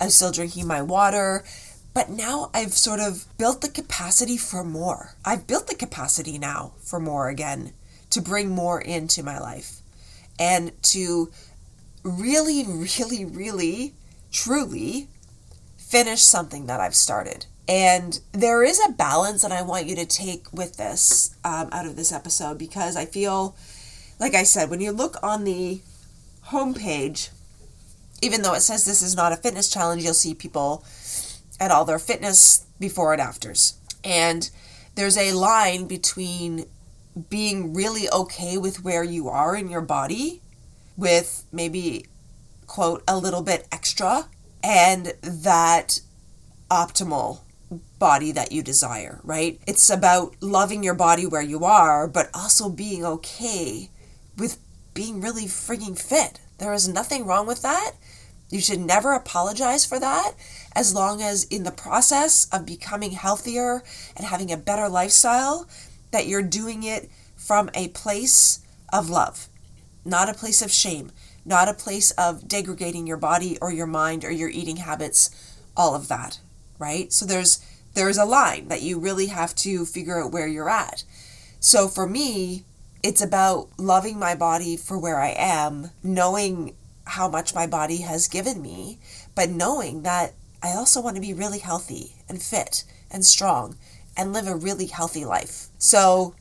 I 0.00 0.06
was 0.06 0.14
still 0.14 0.32
drinking 0.32 0.66
my 0.66 0.80
water. 0.80 1.44
But 1.92 2.08
now 2.08 2.50
I've 2.54 2.72
sort 2.72 3.00
of 3.00 3.26
built 3.36 3.60
the 3.60 3.68
capacity 3.68 4.38
for 4.38 4.64
more. 4.64 5.14
I've 5.24 5.46
built 5.46 5.66
the 5.66 5.74
capacity 5.74 6.38
now 6.38 6.72
for 6.80 6.98
more 6.98 7.28
again, 7.28 7.72
to 8.10 8.22
bring 8.22 8.50
more 8.50 8.80
into 8.80 9.22
my 9.22 9.38
life 9.38 9.82
and 10.38 10.72
to 10.84 11.30
really, 12.02 12.64
really, 12.66 13.24
really, 13.26 13.94
truly 14.32 15.08
finish 15.76 16.22
something 16.22 16.66
that 16.66 16.80
I've 16.80 16.94
started. 16.94 17.46
And 17.68 18.18
there 18.32 18.64
is 18.64 18.80
a 18.80 18.92
balance 18.92 19.42
that 19.42 19.52
I 19.52 19.60
want 19.60 19.86
you 19.86 19.94
to 19.96 20.06
take 20.06 20.50
with 20.52 20.76
this 20.78 21.36
um, 21.44 21.68
out 21.70 21.84
of 21.84 21.96
this 21.96 22.12
episode 22.12 22.56
because 22.56 22.96
I 22.96 23.04
feel, 23.04 23.54
like 24.18 24.34
I 24.34 24.44
said, 24.44 24.70
when 24.70 24.80
you 24.80 24.90
look 24.90 25.16
on 25.22 25.44
the 25.44 25.82
homepage, 26.46 27.28
even 28.22 28.40
though 28.40 28.54
it 28.54 28.62
says 28.62 28.86
this 28.86 29.02
is 29.02 29.14
not 29.14 29.32
a 29.32 29.36
fitness 29.36 29.68
challenge, 29.68 30.02
you'll 30.02 30.14
see 30.14 30.32
people 30.32 30.82
at 31.60 31.70
all 31.70 31.84
their 31.84 31.98
fitness 31.98 32.64
before 32.80 33.12
and 33.12 33.20
afters. 33.20 33.76
And 34.02 34.48
there's 34.94 35.18
a 35.18 35.32
line 35.32 35.86
between 35.86 36.64
being 37.28 37.74
really 37.74 38.08
okay 38.10 38.56
with 38.56 38.82
where 38.82 39.04
you 39.04 39.28
are 39.28 39.54
in 39.54 39.68
your 39.68 39.82
body, 39.82 40.40
with 40.96 41.44
maybe, 41.52 42.06
quote, 42.66 43.02
a 43.06 43.18
little 43.18 43.42
bit 43.42 43.68
extra, 43.70 44.26
and 44.62 45.12
that 45.22 46.00
optimal 46.70 47.40
body 47.98 48.32
that 48.32 48.52
you 48.52 48.62
desire, 48.62 49.20
right? 49.22 49.60
It's 49.66 49.90
about 49.90 50.36
loving 50.40 50.82
your 50.82 50.94
body 50.94 51.26
where 51.26 51.42
you 51.42 51.64
are, 51.64 52.06
but 52.08 52.30
also 52.32 52.68
being 52.68 53.04
okay 53.04 53.90
with 54.36 54.58
being 54.94 55.20
really 55.20 55.44
freaking 55.44 55.98
fit. 55.98 56.40
There 56.58 56.72
is 56.72 56.88
nothing 56.88 57.26
wrong 57.26 57.46
with 57.46 57.62
that. 57.62 57.92
You 58.50 58.60
should 58.60 58.80
never 58.80 59.12
apologize 59.12 59.84
for 59.84 60.00
that 60.00 60.32
as 60.74 60.94
long 60.94 61.20
as 61.20 61.44
in 61.44 61.64
the 61.64 61.70
process 61.70 62.48
of 62.50 62.64
becoming 62.64 63.12
healthier 63.12 63.82
and 64.16 64.26
having 64.26 64.50
a 64.50 64.56
better 64.56 64.88
lifestyle 64.88 65.68
that 66.10 66.26
you're 66.26 66.42
doing 66.42 66.82
it 66.82 67.10
from 67.36 67.70
a 67.74 67.88
place 67.88 68.60
of 68.92 69.10
love, 69.10 69.48
not 70.04 70.28
a 70.28 70.34
place 70.34 70.62
of 70.62 70.70
shame, 70.70 71.12
not 71.44 71.68
a 71.68 71.74
place 71.74 72.10
of 72.12 72.48
degrading 72.48 73.06
your 73.06 73.16
body 73.16 73.58
or 73.60 73.72
your 73.72 73.86
mind 73.86 74.24
or 74.24 74.30
your 74.30 74.48
eating 74.48 74.76
habits, 74.76 75.30
all 75.76 75.94
of 75.94 76.08
that, 76.08 76.40
right? 76.78 77.12
So 77.12 77.26
there's 77.26 77.64
there's 77.94 78.18
a 78.18 78.24
line 78.24 78.68
that 78.68 78.82
you 78.82 78.98
really 78.98 79.26
have 79.26 79.54
to 79.56 79.84
figure 79.84 80.22
out 80.22 80.32
where 80.32 80.46
you're 80.46 80.70
at. 80.70 81.04
So 81.58 81.88
for 81.88 82.06
me, 82.06 82.64
it's 83.02 83.22
about 83.22 83.68
loving 83.78 84.18
my 84.18 84.34
body 84.34 84.76
for 84.76 84.98
where 84.98 85.20
I 85.20 85.34
am, 85.36 85.90
knowing 86.02 86.74
how 87.04 87.28
much 87.28 87.54
my 87.54 87.66
body 87.66 87.98
has 87.98 88.28
given 88.28 88.60
me, 88.60 88.98
but 89.34 89.50
knowing 89.50 90.02
that 90.02 90.34
I 90.62 90.72
also 90.72 91.00
want 91.00 91.16
to 91.16 91.22
be 91.22 91.32
really 91.32 91.60
healthy 91.60 92.16
and 92.28 92.42
fit 92.42 92.84
and 93.10 93.24
strong 93.24 93.76
and 94.16 94.32
live 94.32 94.46
a 94.46 94.54
really 94.54 94.86
healthy 94.86 95.24
life. 95.24 95.68
So, 95.78 96.34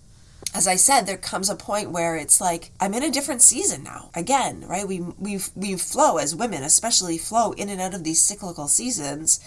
as 0.54 0.68
I 0.68 0.76
said, 0.76 1.02
there 1.02 1.18
comes 1.18 1.50
a 1.50 1.56
point 1.56 1.92
where 1.92 2.16
it's 2.16 2.42
like 2.42 2.72
I'm 2.80 2.94
in 2.94 3.04
a 3.04 3.12
different 3.12 3.42
season 3.42 3.84
now. 3.84 4.10
Again, 4.16 4.66
right? 4.68 4.88
We 4.88 5.02
we 5.02 5.40
we 5.56 5.76
flow 5.76 6.18
as 6.18 6.36
women, 6.36 6.64
especially 6.64 7.18
flow 7.18 7.52
in 7.52 7.70
and 7.70 7.82
out 7.82 7.94
of 7.94 8.04
these 8.04 8.22
cyclical 8.22 8.68
seasons, 8.68 9.40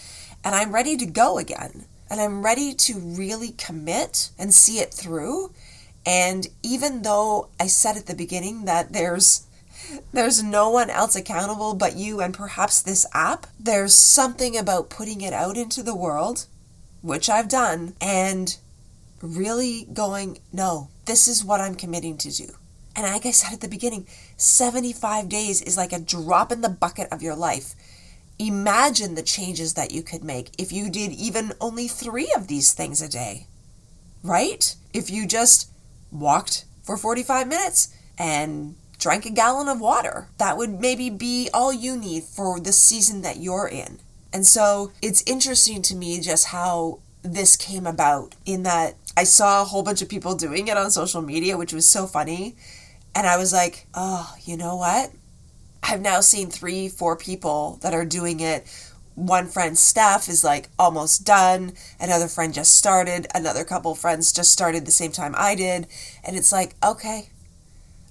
and 0.45 0.55
I'm 0.55 0.75
ready 0.75 0.97
to 0.97 1.07
go 1.07 1.39
again. 1.39 1.87
And 2.11 2.21
I'm 2.21 2.45
ready 2.45 2.75
to 2.75 2.99
really 2.99 3.53
commit 3.53 4.31
and 4.39 4.53
see 4.53 4.79
it 4.79 4.93
through. 4.93 5.53
And 6.05 6.49
even 6.63 7.03
though 7.03 7.49
I 7.61 7.69
said 7.69 7.97
at 7.97 8.07
the 8.07 8.17
beginning 8.17 8.65
that 8.65 8.93
there's 8.93 9.47
there's 10.13 10.43
no 10.43 10.71
one 10.71 10.91
else 10.91 11.17
accountable 11.17 11.75
but 11.75 11.97
you 11.97 12.21
and 12.21 12.35
perhaps 12.35 12.81
this 12.81 13.07
app. 13.13 13.47
There's 13.59 13.95
something 13.95 14.57
about 14.57 14.91
putting 14.91 15.21
it 15.21 15.33
out 15.33 15.57
into 15.57 15.83
the 15.83 15.95
world, 15.95 16.47
which 17.03 17.29
I've 17.29 17.49
done, 17.49 17.95
and 18.01 18.57
really 19.23 19.87
going, 19.93 20.41
no, 20.53 20.89
this 21.07 21.29
is 21.29 21.45
what 21.45 21.61
I'm 21.61 21.75
committing 21.75 22.17
to 22.19 22.31
do. 22.31 22.55
And 22.97 23.07
like 23.07 23.27
I 23.27 23.31
said 23.31 23.53
at 23.53 23.61
the 23.61 23.69
beginning, 23.69 24.07
75 24.37 25.29
days 25.29 25.63
is 25.63 25.77
like 25.77 25.93
a 25.93 26.01
drop 26.01 26.53
in 26.53 26.61
the 26.61 26.69
bucket 26.69 27.09
of 27.13 27.23
your 27.23 27.37
life. 27.37 27.75
Imagine 28.41 29.15
the 29.15 29.23
changes 29.23 29.75
that 29.75 29.91
you 29.91 30.03
could 30.03 30.25
make 30.25 30.51
if 30.57 30.73
you 30.73 30.89
did 30.89 31.13
even 31.13 31.53
only 31.61 31.87
three 31.87 32.33
of 32.35 32.49
these 32.49 32.73
things 32.73 33.03
a 33.03 33.09
day, 33.09 33.47
right? 34.23 34.75
If 34.95 35.11
you 35.11 35.27
just 35.27 35.69
walked 36.11 36.65
for 36.83 36.97
45 36.97 37.47
minutes 37.47 37.95
and 38.19 38.77
drank 38.99 39.27
a 39.27 39.31
gallon 39.31 39.69
of 39.69 39.81
water. 39.81 40.29
That 40.39 40.57
would 40.57 40.81
maybe 40.81 41.11
be 41.11 41.49
all 41.53 41.73
you 41.73 41.97
need 41.97 42.25
for 42.25 42.61
the 42.61 42.73
season 42.73 43.23
that 43.23 43.39
you're 43.39 43.69
in. 43.69 43.99
And 44.33 44.47
so 44.47 44.93
it's 45.03 45.23
interesting 45.27 45.83
to 45.83 45.95
me 45.95 46.21
just 46.21 46.47
how 46.47 47.01
this 47.23 47.57
came 47.57 47.87
about 47.87 48.35
in 48.47 48.63
that 48.63 48.95
I 49.17 49.25
saw 49.25 49.63
a 49.63 49.65
whole 49.67 49.83
bunch 49.83 50.03
of 50.03 50.09
people 50.09 50.35
doing 50.35 50.69
it 50.69 50.77
on 50.77 50.91
social 50.91 51.21
media, 51.21 51.59
which 51.59 51.73
was 51.73 51.89
so 51.89 52.07
funny. 52.07 52.55
And 53.15 53.27
I 53.27 53.37
was 53.37 53.53
like, 53.53 53.87
oh, 53.95 54.35
you 54.45 54.57
know 54.57 54.77
what? 54.77 55.11
I've 55.83 56.01
now 56.01 56.21
seen 56.21 56.51
three, 56.51 56.89
four 56.89 57.17
people 57.17 57.79
that 57.83 57.95
are 57.95 58.05
doing 58.05 58.41
it. 58.41 58.67
One 59.15 59.49
friend, 59.49 59.77
Steph, 59.77 60.29
is 60.29 60.45
like 60.45 60.69
almost 60.79 61.25
done. 61.25 61.73
Another 61.99 62.29
friend 62.29 62.55
just 62.55 62.77
started. 62.77 63.27
Another 63.35 63.65
couple 63.65 63.95
friends 63.95 64.33
just 64.33 64.51
started 64.51 64.85
the 64.85 64.93
same 64.93 65.13
time 65.13 65.35
I 65.37 65.55
did. 65.55 65.87
And 66.25 66.37
it's 66.37 66.53
like, 66.53 66.75
okay, 66.85 67.31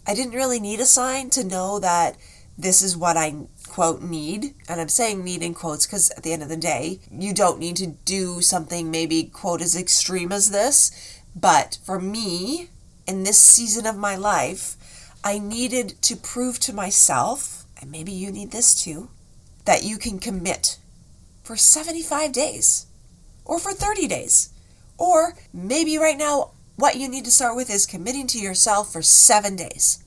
I 0.05 0.13
didn't 0.13 0.33
really 0.33 0.59
need 0.59 0.79
a 0.79 0.85
sign 0.85 1.29
to 1.31 1.43
know 1.43 1.79
that 1.79 2.17
this 2.57 2.81
is 2.81 2.97
what 2.97 3.15
I 3.15 3.35
quote 3.69 4.01
need. 4.01 4.53
And 4.67 4.81
I'm 4.81 4.89
saying 4.89 5.23
need 5.23 5.41
in 5.41 5.53
quotes 5.53 5.85
because 5.85 6.11
at 6.11 6.23
the 6.23 6.33
end 6.33 6.43
of 6.43 6.49
the 6.49 6.57
day, 6.57 6.99
you 7.11 7.33
don't 7.33 7.59
need 7.59 7.77
to 7.77 7.87
do 7.87 8.41
something 8.41 8.91
maybe 8.91 9.23
quote 9.23 9.61
as 9.61 9.75
extreme 9.75 10.31
as 10.31 10.49
this. 10.49 11.21
But 11.35 11.77
for 11.85 11.99
me, 11.99 12.69
in 13.07 13.23
this 13.23 13.37
season 13.39 13.85
of 13.85 13.97
my 13.97 14.15
life, 14.15 14.75
I 15.23 15.39
needed 15.39 16.01
to 16.03 16.15
prove 16.15 16.59
to 16.61 16.73
myself, 16.73 17.58
and 17.79 17.91
maybe 17.91 18.11
you 18.11 18.31
need 18.31 18.51
this 18.51 18.75
too, 18.75 19.09
that 19.65 19.83
you 19.83 19.97
can 19.97 20.19
commit 20.19 20.77
for 21.43 21.55
75 21.55 22.31
days 22.31 22.85
or 23.45 23.59
for 23.59 23.71
30 23.71 24.07
days. 24.07 24.49
Or 24.97 25.33
maybe 25.53 25.97
right 25.97 26.17
now 26.17 26.51
what 26.75 26.95
you 26.95 27.07
need 27.07 27.25
to 27.25 27.31
start 27.31 27.55
with 27.55 27.69
is 27.69 27.85
committing 27.85 28.27
to 28.27 28.39
yourself 28.39 28.93
for 28.93 29.01
seven 29.01 29.55
days 29.55 30.03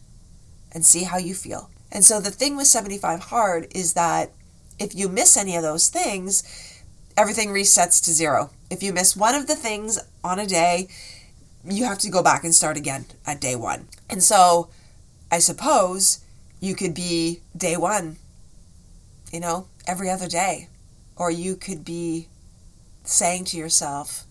and 0.73 0.85
see 0.85 1.05
how 1.05 1.19
you 1.19 1.35
feel. 1.35 1.71
And 1.91 2.05
so 2.05 2.21
the 2.21 2.31
thing 2.31 2.57
with 2.57 2.67
75 2.67 3.21
hard 3.21 3.67
is 3.75 3.93
that 3.95 4.31
if 4.79 4.95
you 4.95 5.09
miss 5.09 5.37
any 5.37 5.57
of 5.57 5.63
those 5.63 5.89
things, 5.89 6.43
everything 7.17 7.51
resets 7.51 8.03
to 8.05 8.11
zero. 8.11 8.51
If 8.71 8.83
you 8.83 8.93
miss 8.93 9.17
one 9.17 9.35
of 9.35 9.47
the 9.47 9.55
things 9.55 9.99
on 10.25 10.39
a 10.39 10.47
day, 10.47 10.89
you 11.65 11.85
have 11.85 11.99
to 11.99 12.11
go 12.11 12.23
back 12.23 12.45
and 12.45 12.55
start 12.55 12.77
again 12.77 13.05
at 13.27 13.41
day 13.41 13.55
one. 13.55 13.89
And 14.09 14.23
so 14.23 14.69
I 15.31 15.39
suppose 15.39 16.21
you 16.63 16.77
could 16.77 16.95
be 16.95 17.41
day 17.57 17.77
one, 17.77 18.17
you 19.33 19.41
know, 19.41 19.67
every 19.85 20.09
other 20.09 20.29
day. 20.29 20.69
Or 21.17 21.31
you 21.31 21.57
could 21.57 21.85
be 21.85 22.29
saying 23.03 23.47
to 23.47 23.57
yourself, 23.57 24.25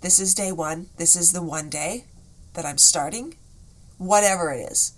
this 0.00 0.18
is 0.18 0.34
day 0.34 0.50
one. 0.52 0.86
This 0.96 1.14
is 1.14 1.32
the 1.32 1.42
one 1.42 1.68
day 1.68 2.04
that 2.54 2.64
I'm 2.64 2.78
starting. 2.78 3.36
Whatever 3.98 4.50
it 4.52 4.70
is. 4.72 4.94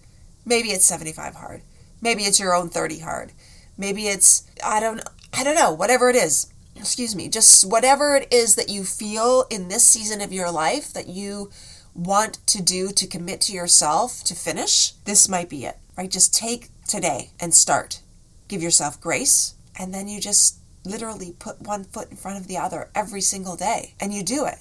Maybe 0.46 0.68
it's 0.68 0.84
75 0.86 1.34
hard. 1.34 1.62
Maybe 2.00 2.22
it's 2.22 2.38
your 2.38 2.54
own 2.54 2.68
30 2.68 3.00
hard. 3.00 3.32
Maybe 3.76 4.06
it's 4.06 4.48
I 4.64 4.78
don't 4.78 5.02
I 5.34 5.42
don't 5.42 5.56
know, 5.56 5.72
whatever 5.72 6.08
it 6.08 6.16
is. 6.16 6.46
Excuse 6.76 7.16
me. 7.16 7.28
Just 7.28 7.68
whatever 7.68 8.14
it 8.14 8.32
is 8.32 8.54
that 8.54 8.68
you 8.68 8.84
feel 8.84 9.46
in 9.50 9.66
this 9.66 9.84
season 9.84 10.20
of 10.20 10.32
your 10.32 10.50
life 10.50 10.92
that 10.92 11.08
you 11.08 11.50
want 11.92 12.38
to 12.46 12.62
do 12.62 12.90
to 12.92 13.06
commit 13.08 13.40
to 13.42 13.52
yourself 13.52 14.22
to 14.24 14.34
finish, 14.36 14.92
this 15.04 15.28
might 15.28 15.48
be 15.48 15.64
it. 15.64 15.78
Right? 15.98 16.10
Just 16.10 16.34
take 16.34 16.68
today 16.86 17.32
and 17.38 17.52
start. 17.52 18.00
Give 18.48 18.62
yourself 18.62 18.98
grace 18.98 19.54
and 19.78 19.92
then 19.92 20.08
you 20.08 20.20
just 20.20 20.56
literally 20.84 21.34
put 21.38 21.60
one 21.60 21.84
foot 21.84 22.10
in 22.10 22.16
front 22.16 22.38
of 22.38 22.46
the 22.46 22.56
other 22.56 22.88
every 22.94 23.20
single 23.20 23.56
day 23.56 23.92
and 24.00 24.14
you 24.14 24.22
do 24.22 24.46
it 24.46 24.58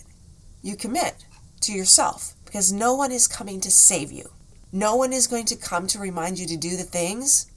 you 0.61 0.75
commit 0.75 1.25
to 1.61 1.71
yourself 1.71 2.33
because 2.45 2.71
no 2.71 2.93
one 2.93 3.11
is 3.11 3.27
coming 3.27 3.59
to 3.61 3.71
save 3.71 4.11
you. 4.11 4.29
No 4.71 4.95
one 4.95 5.13
is 5.13 5.27
going 5.27 5.45
to 5.45 5.55
come 5.55 5.87
to 5.87 5.99
remind 5.99 6.39
you 6.39 6.47
to 6.47 6.57
do 6.57 6.75
the 6.75 6.83
things. 6.83 7.49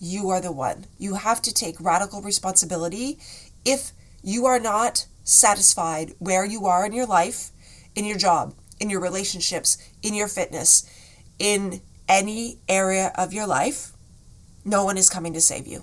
You 0.00 0.30
are 0.30 0.40
the 0.40 0.52
one. 0.52 0.86
You 0.98 1.14
have 1.14 1.42
to 1.42 1.54
take 1.54 1.80
radical 1.80 2.22
responsibility 2.22 3.18
if 3.64 3.92
you 4.22 4.46
are 4.46 4.60
not 4.60 5.06
satisfied 5.24 6.14
where 6.18 6.44
you 6.44 6.66
are 6.66 6.86
in 6.86 6.92
your 6.92 7.06
life, 7.06 7.50
in 7.94 8.04
your 8.04 8.16
job, 8.16 8.54
in 8.78 8.90
your 8.90 9.00
relationships, 9.00 9.78
in 10.02 10.14
your 10.14 10.28
fitness, 10.28 10.88
in 11.38 11.80
any 12.12 12.58
area 12.68 13.10
of 13.16 13.32
your 13.32 13.46
life. 13.46 13.92
No 14.66 14.84
one 14.84 14.98
is 14.98 15.08
coming 15.08 15.32
to 15.32 15.40
save 15.40 15.66
you. 15.66 15.82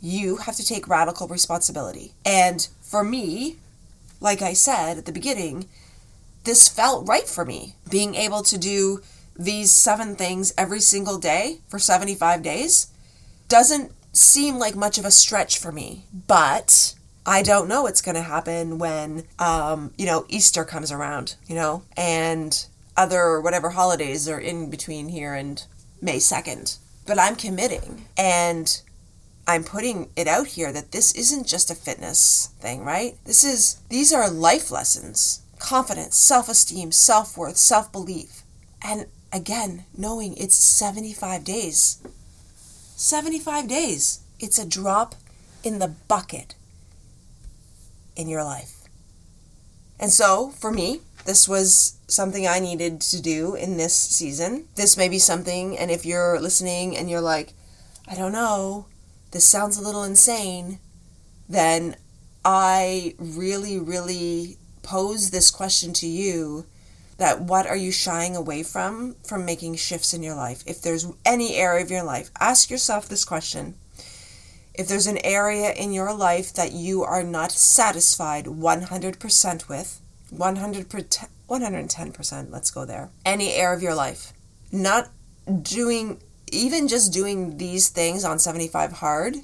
You 0.00 0.36
have 0.36 0.54
to 0.56 0.66
take 0.66 0.86
radical 0.86 1.26
responsibility. 1.26 2.12
And 2.26 2.68
for 2.82 3.02
me, 3.02 3.56
like 4.20 4.42
I 4.42 4.52
said 4.52 4.98
at 4.98 5.06
the 5.06 5.12
beginning, 5.12 5.66
this 6.44 6.68
felt 6.68 7.08
right 7.08 7.26
for 7.26 7.46
me. 7.46 7.74
Being 7.88 8.14
able 8.14 8.42
to 8.42 8.58
do 8.58 9.00
these 9.34 9.72
seven 9.72 10.14
things 10.14 10.52
every 10.58 10.80
single 10.80 11.18
day 11.18 11.60
for 11.68 11.78
75 11.78 12.42
days 12.42 12.88
doesn't 13.48 13.92
seem 14.12 14.58
like 14.58 14.76
much 14.76 14.98
of 14.98 15.06
a 15.06 15.10
stretch 15.10 15.58
for 15.58 15.72
me. 15.72 16.04
But 16.28 16.94
I 17.24 17.42
don't 17.42 17.66
know 17.66 17.82
what's 17.84 18.02
going 18.02 18.16
to 18.16 18.22
happen 18.22 18.78
when, 18.78 19.24
um, 19.38 19.94
you 19.96 20.04
know, 20.04 20.26
Easter 20.28 20.64
comes 20.64 20.92
around, 20.92 21.36
you 21.46 21.54
know, 21.54 21.82
and 21.96 22.66
other 22.96 23.40
whatever 23.40 23.70
holidays 23.70 24.28
are 24.28 24.40
in 24.40 24.70
between 24.70 25.08
here 25.08 25.34
and 25.34 25.64
May 26.00 26.18
2nd. 26.18 26.78
But 27.06 27.18
I'm 27.18 27.36
committing. 27.36 28.06
And 28.16 28.80
I'm 29.46 29.64
putting 29.64 30.10
it 30.16 30.26
out 30.26 30.48
here 30.48 30.72
that 30.72 30.92
this 30.92 31.14
isn't 31.14 31.46
just 31.46 31.70
a 31.70 31.74
fitness 31.74 32.50
thing, 32.60 32.84
right? 32.84 33.16
This 33.24 33.44
is, 33.44 33.80
these 33.88 34.12
are 34.12 34.30
life 34.30 34.70
lessons 34.70 35.42
confidence, 35.64 36.16
self 36.16 36.48
esteem, 36.48 36.92
self 36.92 37.36
worth, 37.36 37.56
self 37.56 37.90
belief. 37.90 38.42
And 38.82 39.06
again, 39.32 39.84
knowing 39.96 40.36
it's 40.36 40.54
75 40.54 41.42
days. 41.44 42.02
75 42.96 43.66
days. 43.68 44.20
It's 44.38 44.58
a 44.58 44.68
drop 44.68 45.14
in 45.62 45.78
the 45.78 45.88
bucket 45.88 46.54
in 48.14 48.28
your 48.28 48.44
life. 48.44 48.82
And 49.98 50.12
so, 50.12 50.50
for 50.50 50.70
me, 50.70 51.00
this 51.24 51.48
was 51.48 51.96
something 52.06 52.46
I 52.46 52.60
needed 52.60 53.00
to 53.00 53.20
do 53.20 53.54
in 53.54 53.76
this 53.76 53.96
season. 53.96 54.66
This 54.74 54.96
may 54.96 55.08
be 55.08 55.18
something, 55.18 55.78
and 55.78 55.90
if 55.90 56.04
you're 56.04 56.40
listening 56.40 56.96
and 56.96 57.10
you're 57.10 57.20
like, 57.20 57.54
I 58.06 58.14
don't 58.14 58.32
know, 58.32 58.86
this 59.30 59.46
sounds 59.46 59.78
a 59.78 59.82
little 59.82 60.04
insane, 60.04 60.78
then 61.48 61.96
I 62.44 63.14
really, 63.18 63.78
really 63.78 64.58
pose 64.82 65.30
this 65.30 65.50
question 65.50 65.92
to 65.94 66.06
you 66.06 66.66
that 67.16 67.40
what 67.40 67.66
are 67.66 67.76
you 67.76 67.92
shying 67.92 68.36
away 68.36 68.62
from 68.62 69.14
from 69.24 69.44
making 69.44 69.76
shifts 69.76 70.12
in 70.12 70.22
your 70.22 70.34
life? 70.34 70.62
If 70.66 70.82
there's 70.82 71.06
any 71.24 71.54
area 71.54 71.82
of 71.82 71.90
your 71.90 72.02
life, 72.02 72.30
ask 72.38 72.70
yourself 72.70 73.08
this 73.08 73.24
question. 73.24 73.74
If 74.74 74.88
there's 74.88 75.06
an 75.06 75.24
area 75.24 75.72
in 75.72 75.92
your 75.92 76.12
life 76.12 76.52
that 76.54 76.72
you 76.72 77.04
are 77.04 77.22
not 77.22 77.52
satisfied 77.52 78.46
100% 78.46 79.68
with, 79.68 80.00
100%, 80.36 81.28
110%, 81.48 82.50
let's 82.50 82.70
go 82.70 82.84
there, 82.84 83.10
any 83.24 83.52
area 83.52 83.76
of 83.76 83.82
your 83.82 83.94
life, 83.94 84.32
not 84.72 85.08
doing 85.62 86.20
even 86.52 86.88
just 86.88 87.12
doing 87.12 87.56
these 87.56 87.88
things 87.88 88.24
on 88.24 88.38
75 88.38 88.92
hard 88.92 89.36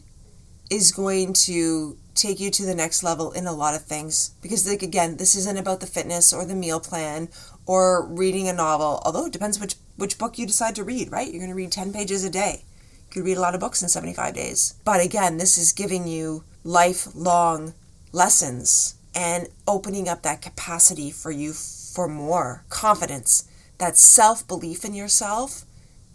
is 0.70 0.92
going 0.92 1.33
to 1.33 1.96
take 2.14 2.38
you 2.38 2.50
to 2.50 2.64
the 2.64 2.74
next 2.74 3.03
level 3.03 3.33
in 3.33 3.46
a 3.46 3.53
lot 3.53 3.74
of 3.74 3.83
things. 3.83 4.31
Because 4.40 4.68
like 4.68 4.83
again 4.83 5.16
this 5.16 5.35
isn't 5.35 5.59
about 5.59 5.81
the 5.81 5.87
fitness 5.87 6.33
or 6.33 6.44
the 6.44 6.55
meal 6.55 6.81
plan 6.81 7.29
or 7.66 8.07
reading 8.07 8.48
a 8.48 8.53
novel. 8.53 9.03
Although 9.05 9.26
it 9.26 9.33
depends 9.33 9.59
which 9.59 9.74
which 9.96 10.18
book 10.18 10.38
you 10.38 10.46
decide 10.46 10.76
to 10.76 10.85
read 10.85 11.11
right? 11.11 11.29
You're 11.29 11.40
going 11.40 11.50
to 11.50 11.57
read 11.57 11.72
10 11.72 11.92
pages 11.92 12.24
a 12.24 12.31
day. 12.31 12.64
You 13.09 13.12
could 13.12 13.24
read 13.24 13.37
a 13.37 13.40
lot 13.40 13.55
of 13.55 13.61
books 13.61 13.83
in 13.83 13.88
75 13.88 14.35
days. 14.35 14.74
But 14.85 15.05
again 15.05 15.38
this 15.38 15.59
is 15.59 15.72
giving 15.72 16.07
you 16.07 16.44
lifelong 16.62 17.74
lessons 18.12 18.94
and 19.14 19.49
opening 19.66 20.09
up 20.09 20.23
that 20.23 20.42
capacity 20.42 21.11
for 21.11 21.31
you 21.31 21.53
for 21.53 22.09
more 22.09 22.64
confidence 22.68 23.49
that 23.79 23.96
self-belief 23.96 24.85
in 24.85 24.94
yourself 24.94 25.64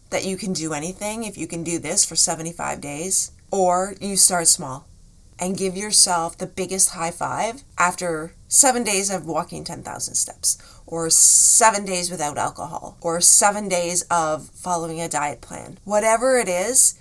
that 0.09 0.25
you 0.25 0.37
can 0.37 0.53
do 0.53 0.73
anything 0.73 1.23
if 1.23 1.37
you 1.37 1.47
can 1.47 1.63
do 1.63 1.79
this 1.79 2.05
for 2.05 2.15
75 2.15 2.79
days 2.79 3.31
or 3.51 3.95
you 3.99 4.15
start 4.15 4.47
small 4.47 4.87
and 5.39 5.57
give 5.57 5.75
yourself 5.75 6.37
the 6.37 6.45
biggest 6.45 6.91
high 6.91 7.11
five 7.11 7.63
after 7.77 8.33
seven 8.47 8.83
days 8.83 9.09
of 9.09 9.25
walking 9.25 9.63
10,000 9.63 10.15
steps, 10.15 10.57
or 10.85 11.09
seven 11.09 11.85
days 11.85 12.09
without 12.09 12.37
alcohol, 12.37 12.97
or 13.01 13.19
seven 13.19 13.67
days 13.67 14.03
of 14.09 14.49
following 14.49 15.01
a 15.01 15.09
diet 15.09 15.41
plan. 15.41 15.77
Whatever 15.83 16.37
it 16.37 16.47
is, 16.47 16.97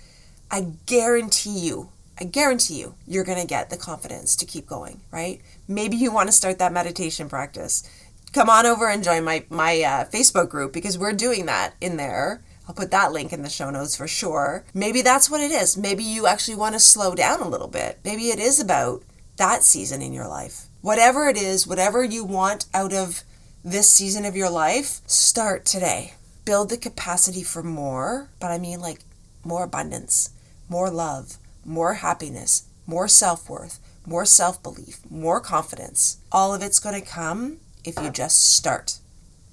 I 0.51 0.73
guarantee 0.85 1.59
you, 1.59 1.89
I 2.19 2.23
guarantee 2.23 2.79
you, 2.79 2.95
you're 3.07 3.23
going 3.23 3.41
to 3.41 3.47
get 3.47 3.69
the 3.69 3.77
confidence 3.77 4.35
to 4.37 4.45
keep 4.45 4.67
going, 4.67 5.01
right? 5.11 5.41
Maybe 5.67 5.97
you 5.97 6.11
want 6.11 6.27
to 6.27 6.33
start 6.33 6.59
that 6.59 6.73
meditation 6.73 7.27
practice. 7.27 7.83
Come 8.31 8.49
on 8.49 8.65
over 8.65 8.89
and 8.89 9.03
join 9.03 9.23
my, 9.23 9.45
my 9.49 9.81
uh, 9.81 10.05
Facebook 10.05 10.49
group 10.49 10.73
because 10.73 10.97
we're 10.97 11.13
doing 11.13 11.45
that 11.45 11.73
in 11.81 11.97
there 11.97 12.41
I'll 12.67 12.75
put 12.75 12.91
that 12.91 13.11
link 13.11 13.31
in 13.31 13.43
the 13.43 13.49
show 13.49 13.69
notes 13.69 13.95
for 13.95 14.07
sure. 14.07 14.65
Maybe 14.73 15.01
that's 15.01 15.29
what 15.29 15.41
it 15.41 15.51
is. 15.51 15.77
Maybe 15.77 16.03
you 16.03 16.25
actually 16.25 16.55
want 16.55 16.73
to 16.73 16.79
slow 16.79 17.13
down 17.13 17.41
a 17.41 17.47
little 17.47 17.67
bit. 17.67 17.99
Maybe 18.03 18.29
it 18.29 18.39
is 18.39 18.59
about 18.59 19.03
that 19.37 19.63
season 19.63 20.01
in 20.01 20.13
your 20.13 20.27
life. 20.27 20.65
Whatever 20.81 21.27
it 21.27 21.37
is, 21.37 21.67
whatever 21.67 22.03
you 22.03 22.23
want 22.23 22.65
out 22.73 22.93
of 22.93 23.23
this 23.63 23.91
season 23.91 24.25
of 24.25 24.35
your 24.35 24.49
life, 24.49 25.01
start 25.05 25.65
today. 25.65 26.13
Build 26.43 26.69
the 26.69 26.77
capacity 26.77 27.43
for 27.43 27.61
more, 27.61 28.29
but 28.39 28.51
I 28.51 28.57
mean 28.57 28.79
like 28.79 29.01
more 29.43 29.63
abundance, 29.63 30.31
more 30.69 30.89
love, 30.89 31.37
more 31.65 31.95
happiness, 31.95 32.67
more 32.85 33.07
self 33.07 33.49
worth, 33.49 33.79
more 34.05 34.25
self 34.25 34.61
belief, 34.63 34.99
more 35.09 35.41
confidence. 35.41 36.17
All 36.31 36.53
of 36.53 36.61
it's 36.61 36.79
going 36.79 36.99
to 36.99 37.05
come 37.05 37.57
if 37.83 37.99
you 37.99 38.09
just 38.09 38.55
start 38.55 38.99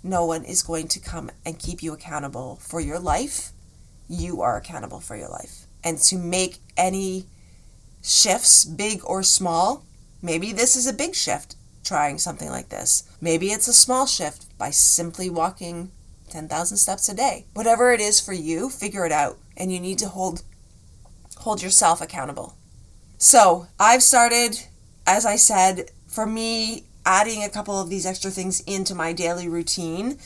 no 0.02 0.24
one 0.24 0.44
is 0.44 0.62
going 0.62 0.88
to 0.88 1.00
come 1.00 1.30
and 1.44 1.58
keep 1.58 1.82
you 1.82 1.92
accountable 1.92 2.56
for 2.56 2.80
your 2.80 2.98
life. 2.98 3.52
You 4.08 4.42
are 4.42 4.56
accountable 4.56 5.00
for 5.00 5.16
your 5.16 5.28
life. 5.28 5.66
And 5.84 5.98
to 5.98 6.18
make 6.18 6.58
any 6.76 7.26
shifts, 8.02 8.64
big 8.64 9.00
or 9.04 9.22
small, 9.22 9.84
maybe 10.20 10.52
this 10.52 10.76
is 10.76 10.86
a 10.86 10.92
big 10.92 11.14
shift 11.14 11.56
trying 11.84 12.18
something 12.18 12.48
like 12.48 12.68
this. 12.68 13.04
Maybe 13.20 13.48
it's 13.48 13.68
a 13.68 13.72
small 13.72 14.06
shift 14.06 14.56
by 14.58 14.70
simply 14.70 15.30
walking 15.30 15.90
10,000 16.30 16.76
steps 16.76 17.08
a 17.08 17.14
day. 17.14 17.46
Whatever 17.54 17.92
it 17.92 18.00
is 18.00 18.20
for 18.20 18.32
you, 18.32 18.70
figure 18.70 19.06
it 19.06 19.12
out 19.12 19.38
and 19.56 19.72
you 19.72 19.80
need 19.80 19.98
to 19.98 20.08
hold 20.08 20.42
hold 21.42 21.62
yourself 21.62 22.00
accountable. 22.00 22.56
So, 23.18 23.68
I've 23.78 24.02
started 24.02 24.66
as 25.06 25.26
I 25.26 25.36
said, 25.36 25.90
for 26.06 26.26
me 26.26 26.84
adding 27.04 27.42
a 27.42 27.48
couple 27.48 27.80
of 27.80 27.90
these 27.90 28.06
extra 28.06 28.30
things 28.30 28.60
into 28.60 28.94
my 28.94 29.12
daily 29.12 29.48
routine 29.48 30.18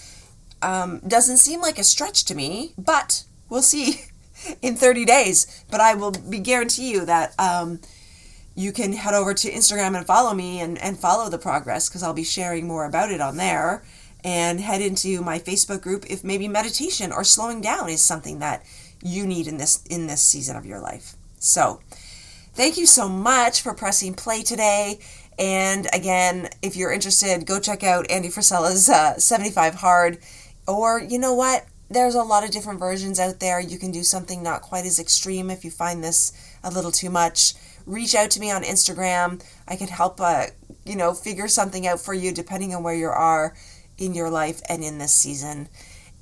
um, 0.62 1.00
doesn't 1.06 1.38
seem 1.38 1.60
like 1.60 1.78
a 1.78 1.84
stretch 1.84 2.24
to 2.26 2.34
me, 2.34 2.72
but 2.76 3.24
we'll 3.48 3.62
see 3.62 4.02
in 4.62 4.76
30 4.76 5.04
days. 5.04 5.64
But 5.70 5.80
I 5.80 5.94
will 5.94 6.10
be 6.12 6.38
guarantee 6.38 6.90
you 6.90 7.04
that 7.06 7.34
um, 7.38 7.80
you 8.54 8.72
can 8.72 8.92
head 8.92 9.14
over 9.14 9.32
to 9.34 9.50
Instagram 9.50 9.96
and 9.96 10.06
follow 10.06 10.34
me 10.34 10.60
and, 10.60 10.78
and 10.78 10.98
follow 10.98 11.30
the 11.30 11.38
progress 11.38 11.88
because 11.88 12.02
I'll 12.02 12.14
be 12.14 12.24
sharing 12.24 12.66
more 12.66 12.84
about 12.84 13.10
it 13.10 13.20
on 13.20 13.36
there. 13.36 13.84
And 14.24 14.58
head 14.58 14.80
into 14.80 15.22
my 15.22 15.38
Facebook 15.38 15.82
group 15.82 16.04
if 16.10 16.24
maybe 16.24 16.48
meditation 16.48 17.12
or 17.12 17.22
slowing 17.22 17.60
down 17.60 17.88
is 17.88 18.02
something 18.02 18.40
that 18.40 18.64
you 19.02 19.26
need 19.26 19.46
in 19.46 19.56
this 19.58 19.84
in 19.86 20.06
this 20.06 20.22
season 20.22 20.56
of 20.56 20.66
your 20.66 20.80
life. 20.80 21.14
So, 21.38 21.80
thank 22.54 22.76
you 22.76 22.86
so 22.86 23.08
much 23.08 23.62
for 23.62 23.74
pressing 23.74 24.14
play 24.14 24.42
today 24.42 24.98
and 25.38 25.86
again, 25.92 26.48
if 26.62 26.76
you're 26.76 26.92
interested, 26.92 27.46
go 27.46 27.60
check 27.60 27.82
out 27.82 28.10
Andy 28.10 28.30
Frisella's 28.30 28.88
uh, 28.88 29.18
75 29.18 29.74
Hard. 29.74 30.18
Or, 30.66 31.00
you 31.00 31.18
know 31.18 31.34
what? 31.34 31.66
There's 31.88 32.14
a 32.14 32.22
lot 32.22 32.42
of 32.42 32.50
different 32.50 32.80
versions 32.80 33.20
out 33.20 33.38
there. 33.38 33.60
You 33.60 33.78
can 33.78 33.92
do 33.92 34.02
something 34.02 34.42
not 34.42 34.62
quite 34.62 34.86
as 34.86 34.98
extreme 34.98 35.50
if 35.50 35.64
you 35.64 35.70
find 35.70 36.02
this 36.02 36.32
a 36.64 36.70
little 36.70 36.90
too 36.90 37.10
much. 37.10 37.54
Reach 37.84 38.14
out 38.14 38.30
to 38.32 38.40
me 38.40 38.50
on 38.50 38.62
Instagram. 38.62 39.44
I 39.68 39.76
can 39.76 39.88
help, 39.88 40.20
uh, 40.20 40.46
you 40.84 40.96
know, 40.96 41.14
figure 41.14 41.48
something 41.48 41.86
out 41.86 42.00
for 42.00 42.14
you 42.14 42.32
depending 42.32 42.74
on 42.74 42.82
where 42.82 42.94
you 42.94 43.06
are 43.06 43.54
in 43.98 44.14
your 44.14 44.30
life 44.30 44.60
and 44.68 44.82
in 44.82 44.98
this 44.98 45.12
season. 45.12 45.68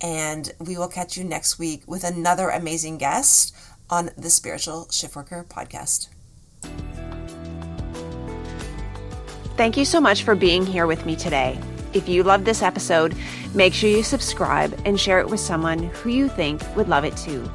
And 0.05 0.53
we 0.61 0.77
will 0.77 0.89
catch 0.89 1.17
you 1.17 1.25
next 1.25 1.59
week 1.59 1.83
with 1.87 2.05
another 2.05 2.51
amazing 2.51 2.99
guest 2.99 3.57
on 3.89 4.11
the 4.19 4.29
Spiritual 4.29 4.85
Shiftworker 4.91 5.47
podcast. 5.47 6.09
Thank 9.57 9.79
you 9.79 9.87
so 9.87 10.03
much 10.03 10.23
for 10.23 10.35
being 10.35 10.67
here 10.67 10.87
with 10.87 11.07
me 11.07 11.17
today. 11.17 11.59
If 11.95 12.07
you 12.07 12.23
loved 12.23 12.45
this 12.45 12.61
episode, 12.61 13.17
make 13.55 13.73
sure 13.73 13.89
you 13.89 14.03
subscribe 14.03 14.79
and 14.85 15.01
share 15.01 15.21
it 15.21 15.31
with 15.31 15.41
someone 15.41 15.85
who 15.85 16.11
you 16.11 16.29
think 16.29 16.61
would 16.77 16.91
love 16.91 17.07
it 17.07 17.17
too. 17.17 17.51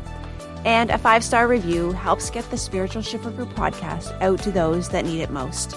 And 0.66 0.90
a 0.90 0.98
five 0.98 1.24
star 1.24 1.48
review 1.48 1.92
helps 1.92 2.32
get 2.32 2.50
the 2.50 2.58
Spiritual 2.58 3.04
Shiftworker 3.04 3.54
podcast 3.54 4.20
out 4.24 4.40
to 4.40 4.52
those 4.52 4.90
that 4.90 5.06
need 5.06 5.22
it 5.22 5.30
most. 5.30 5.76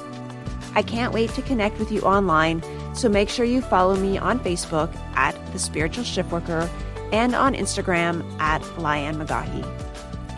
I 0.74 0.80
can't 0.80 1.12
wait 1.12 1.28
to 1.34 1.42
connect 1.42 1.78
with 1.78 1.92
you 1.92 2.00
online, 2.00 2.62
so 2.94 3.08
make 3.08 3.28
sure 3.28 3.44
you 3.44 3.62
follow 3.62 3.96
me 3.96 4.18
on 4.18 4.38
Facebook 4.40 4.94
at 5.14 5.34
The 5.52 5.58
Spiritual 5.58 6.04
Shiftworker 6.04 6.68
and 7.12 7.34
on 7.34 7.54
Instagram 7.54 8.22
at 8.40 8.62
Lianne 8.76 9.24
McAughey. 9.24 9.64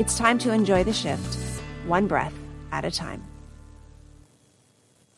It's 0.00 0.18
time 0.18 0.38
to 0.38 0.52
enjoy 0.52 0.84
the 0.84 0.92
shift, 0.92 1.38
one 1.86 2.06
breath 2.06 2.34
at 2.72 2.84
a 2.84 2.90
time. 2.90 3.22